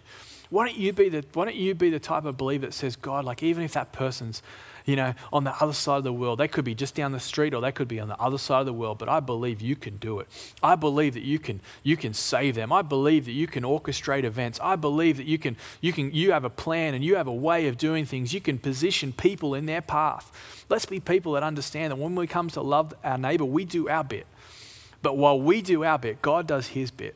Why 0.50 0.68
don't 0.68 0.78
you 0.78 0.94
be 0.94 1.10
the, 1.10 1.26
why 1.34 1.46
don't 1.46 1.56
you 1.56 1.74
be 1.74 1.90
the 1.90 2.00
type 2.00 2.26
of 2.26 2.38
believer 2.38 2.68
that 2.68 2.74
says, 2.74 2.96
God, 2.96 3.26
like 3.26 3.42
even 3.42 3.64
if 3.64 3.74
that 3.74 3.92
person's 3.92 4.44
you 4.86 4.96
know, 4.96 5.14
on 5.34 5.44
the 5.44 5.54
other 5.62 5.74
side 5.74 5.98
of 5.98 6.04
the 6.04 6.14
world. 6.14 6.40
They 6.40 6.48
could 6.48 6.64
be 6.64 6.76
just 6.76 6.96
down 6.96 7.12
the 7.12 7.20
street 7.20 7.54
or 7.54 7.62
they 7.62 7.72
could 7.72 7.88
be 7.88 8.00
on 8.00 8.08
the 8.08 8.20
other 8.22 8.38
side 8.38 8.60
of 8.60 8.66
the 8.66 8.74
world, 8.74 9.00
but 9.00 9.10
I 9.10 9.20
believe 9.20 9.62
you 9.62 9.76
can 9.76 9.98
do 9.98 10.20
it. 10.20 10.28
I 10.62 10.76
believe 10.76 11.16
that 11.16 11.24
you 11.24 11.40
can 11.40 11.60
you 11.84 11.98
can 11.98 12.14
save 12.14 12.56
them. 12.56 12.72
I 12.72 12.82
believe 12.82 13.26
that 13.26 13.32
you 13.32 13.48
can 13.48 13.64
orchestrate 13.64 14.24
events. 14.24 14.60
I 14.62 14.76
believe 14.76 15.18
that 15.18 15.26
you 15.26 15.38
can 15.38 15.58
you 15.82 15.92
can 15.92 16.14
you 16.14 16.32
have 16.32 16.46
a 16.46 16.50
plan 16.50 16.94
and 16.94 17.04
you 17.04 17.16
have 17.16 17.28
a 17.28 17.34
way 17.34 17.68
of 17.68 17.78
doing 17.78 18.06
things. 18.06 18.34
You 18.34 18.42
can 18.42 18.58
position 18.58 19.12
people 19.12 19.56
in 19.56 19.66
their 19.66 19.82
path. 19.82 20.32
Let's 20.70 20.86
be 20.86 21.00
people 21.00 21.34
that 21.34 21.44
understand 21.44 21.92
that 21.92 21.98
when 21.98 22.16
we 22.16 22.28
come 22.28 22.50
to 22.52 22.62
love 22.62 22.94
our 23.04 23.18
neighbor, 23.18 23.46
we 23.46 23.66
do 23.66 23.90
our 23.90 24.04
bit. 24.04 24.28
But 25.02 25.18
while 25.18 25.40
we 25.40 25.62
do 25.62 25.84
our 25.84 26.00
bit, 26.00 26.22
God 26.22 26.48
does 26.48 26.70
his 26.70 26.92
bit. 26.92 27.16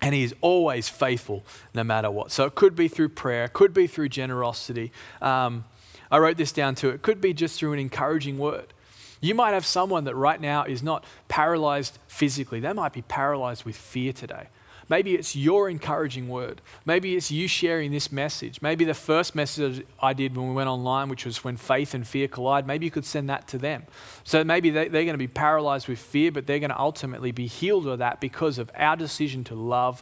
And 0.00 0.14
he 0.14 0.22
is 0.22 0.34
always 0.40 0.88
faithful 0.88 1.44
no 1.72 1.82
matter 1.82 2.10
what. 2.10 2.30
So 2.30 2.44
it 2.44 2.54
could 2.54 2.76
be 2.76 2.88
through 2.88 3.08
prayer, 3.10 3.48
could 3.48 3.72
be 3.72 3.86
through 3.86 4.10
generosity. 4.10 4.92
Um, 5.22 5.64
I 6.14 6.18
wrote 6.18 6.36
this 6.36 6.52
down 6.52 6.76
too. 6.76 6.90
It 6.90 7.02
could 7.02 7.20
be 7.20 7.34
just 7.34 7.58
through 7.58 7.72
an 7.72 7.80
encouraging 7.80 8.38
word. 8.38 8.72
You 9.20 9.34
might 9.34 9.50
have 9.50 9.66
someone 9.66 10.04
that 10.04 10.14
right 10.14 10.40
now 10.40 10.62
is 10.62 10.80
not 10.80 11.02
paralyzed 11.26 11.98
physically, 12.06 12.60
they 12.60 12.72
might 12.72 12.92
be 12.92 13.02
paralyzed 13.02 13.64
with 13.64 13.74
fear 13.74 14.12
today. 14.12 14.46
Maybe 14.88 15.16
it's 15.16 15.34
your 15.34 15.68
encouraging 15.68 16.28
word. 16.28 16.60
Maybe 16.86 17.16
it's 17.16 17.32
you 17.32 17.48
sharing 17.48 17.90
this 17.90 18.12
message. 18.12 18.62
Maybe 18.62 18.84
the 18.84 18.94
first 18.94 19.34
message 19.34 19.84
I 20.00 20.12
did 20.12 20.36
when 20.36 20.46
we 20.50 20.54
went 20.54 20.68
online, 20.68 21.08
which 21.08 21.24
was 21.24 21.42
when 21.42 21.56
faith 21.56 21.94
and 21.94 22.06
fear 22.06 22.28
collide, 22.28 22.64
maybe 22.64 22.84
you 22.84 22.92
could 22.92 23.06
send 23.06 23.28
that 23.28 23.48
to 23.48 23.58
them. 23.58 23.82
So 24.22 24.44
maybe 24.44 24.70
they, 24.70 24.86
are 24.86 24.90
going 24.90 25.08
to 25.08 25.18
be 25.18 25.26
paralyzed 25.26 25.88
with 25.88 25.98
fear, 25.98 26.30
but 26.30 26.46
they're 26.46 26.60
going 26.60 26.70
to 26.70 26.78
ultimately 26.78 27.32
be 27.32 27.48
healed 27.48 27.88
of 27.88 27.98
that 27.98 28.20
because 28.20 28.58
of 28.58 28.70
our 28.76 28.94
decision 28.94 29.42
to 29.44 29.56
love 29.56 30.00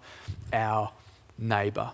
our 0.53 0.93
neighbor. 1.39 1.93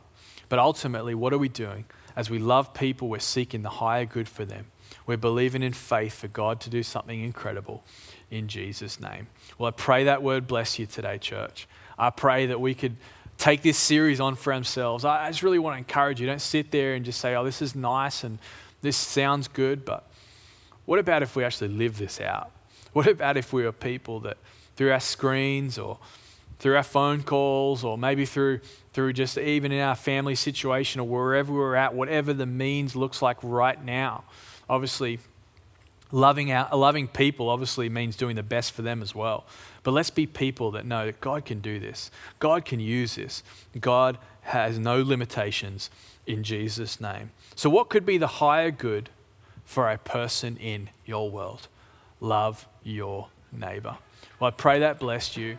But 0.49 0.59
ultimately, 0.59 1.15
what 1.15 1.33
are 1.33 1.39
we 1.39 1.49
doing? 1.49 1.85
As 2.19 2.29
we 2.29 2.41
love 2.41 2.75
people, 2.75 3.09
we're 3.09 3.21
seeking 3.21 3.63
the 3.63 3.69
higher 3.69 4.05
good 4.05 4.29
for 4.29 4.45
them. 4.45 4.67
We're 5.07 5.17
believing 5.17 5.63
in 5.63 5.73
faith 5.73 6.15
for 6.15 6.27
God 6.27 6.61
to 6.63 6.69
do 6.69 6.83
something 6.83 7.23
incredible 7.23 7.85
in 8.29 8.49
Jesus' 8.49 8.99
name. 8.99 9.29
Well, 9.57 9.69
I 9.69 9.71
pray 9.71 10.03
that 10.03 10.21
word 10.21 10.49
bless 10.49 10.81
you 10.81 10.87
today, 10.87 11.19
church. 11.19 11.69
I 11.97 12.11
pray 12.11 12.47
that 12.47 12.61
we 12.61 12.75
could 12.75 12.97
take 13.37 13.63
this 13.63 13.79
series 13.79 14.19
on 14.19 14.35
for 14.35 14.53
ourselves. 14.53 15.05
I 15.05 15.29
just 15.29 15.45
really 15.45 15.61
want 15.61 15.75
to 15.75 15.79
encourage 15.79 16.21
you. 16.21 16.27
Don't 16.27 16.41
sit 16.41 16.73
there 16.73 16.95
and 16.95 17.05
just 17.05 17.21
say, 17.21 17.37
oh, 17.37 17.45
this 17.45 17.63
is 17.63 17.77
nice 17.77 18.25
and 18.25 18.41
this 18.81 18.97
sounds 18.97 19.47
good, 19.47 19.85
but 19.85 20.11
what 20.87 20.99
about 20.99 21.23
if 21.23 21.37
we 21.37 21.45
actually 21.45 21.69
live 21.69 21.99
this 21.99 22.21
out? 22.21 22.51
What 22.95 23.07
about 23.07 23.37
if 23.37 23.53
we 23.53 23.65
are 23.65 23.71
people 23.71 24.19
that 24.21 24.39
through 24.75 24.91
our 24.91 24.99
screens 24.99 25.79
or 25.79 26.01
through 26.59 26.77
our 26.77 26.83
phone 26.83 27.23
calls 27.23 27.85
or 27.85 27.97
maybe 27.97 28.25
through 28.25 28.61
through 28.93 29.13
just 29.13 29.39
even 29.39 29.71
in 29.71 29.81
our 29.81 29.95
family 29.95 30.35
situation 30.35 31.01
or 31.01 31.07
wherever 31.07 31.53
we're 31.53 31.77
at, 31.77 31.95
whatever 31.95 32.33
the 32.33 32.47
means 32.47 32.97
looks 32.97 33.23
like 33.23 33.37
right 33.43 33.85
now. 33.85 34.25
Obviously, 34.69 35.21
loving, 36.11 36.51
our, 36.51 36.75
loving 36.77 37.07
people 37.07 37.49
obviously 37.49 37.89
means 37.89 38.17
doing 38.17 38.37
the 38.37 38.43
best 38.43 38.73
for 38.73 38.83
them 38.83 39.03
as 39.03 39.15
well. 39.15 39.45
But 39.83 39.93
let's 39.93 40.11
be 40.11 40.27
people 40.27 40.71
that 40.73 40.85
know 40.85 41.07
that 41.07 41.21
God 41.21 41.45
can 41.45 41.61
do 41.61 41.79
this, 41.79 42.11
God 42.39 42.65
can 42.65 42.81
use 42.81 43.15
this, 43.15 43.43
God 43.79 44.19
has 44.43 44.79
no 44.79 45.03
limitations 45.03 45.91
in 46.27 46.43
Jesus' 46.43 47.01
name. 47.01 47.31
So, 47.55 47.71
what 47.71 47.89
could 47.89 48.05
be 48.05 48.19
the 48.19 48.27
higher 48.27 48.71
good 48.71 49.11
for 49.65 49.91
a 49.91 49.99
person 49.99 50.57
in 50.57 50.91
your 51.07 51.31
world? 51.31 51.69
Love 52.21 52.67
your 52.83 53.29
neighbor. 53.53 53.97
Well, 54.41 54.49
I 54.49 54.51
pray 54.51 54.81
that 54.81 54.99
blessed 54.99 55.37
you. 55.37 55.59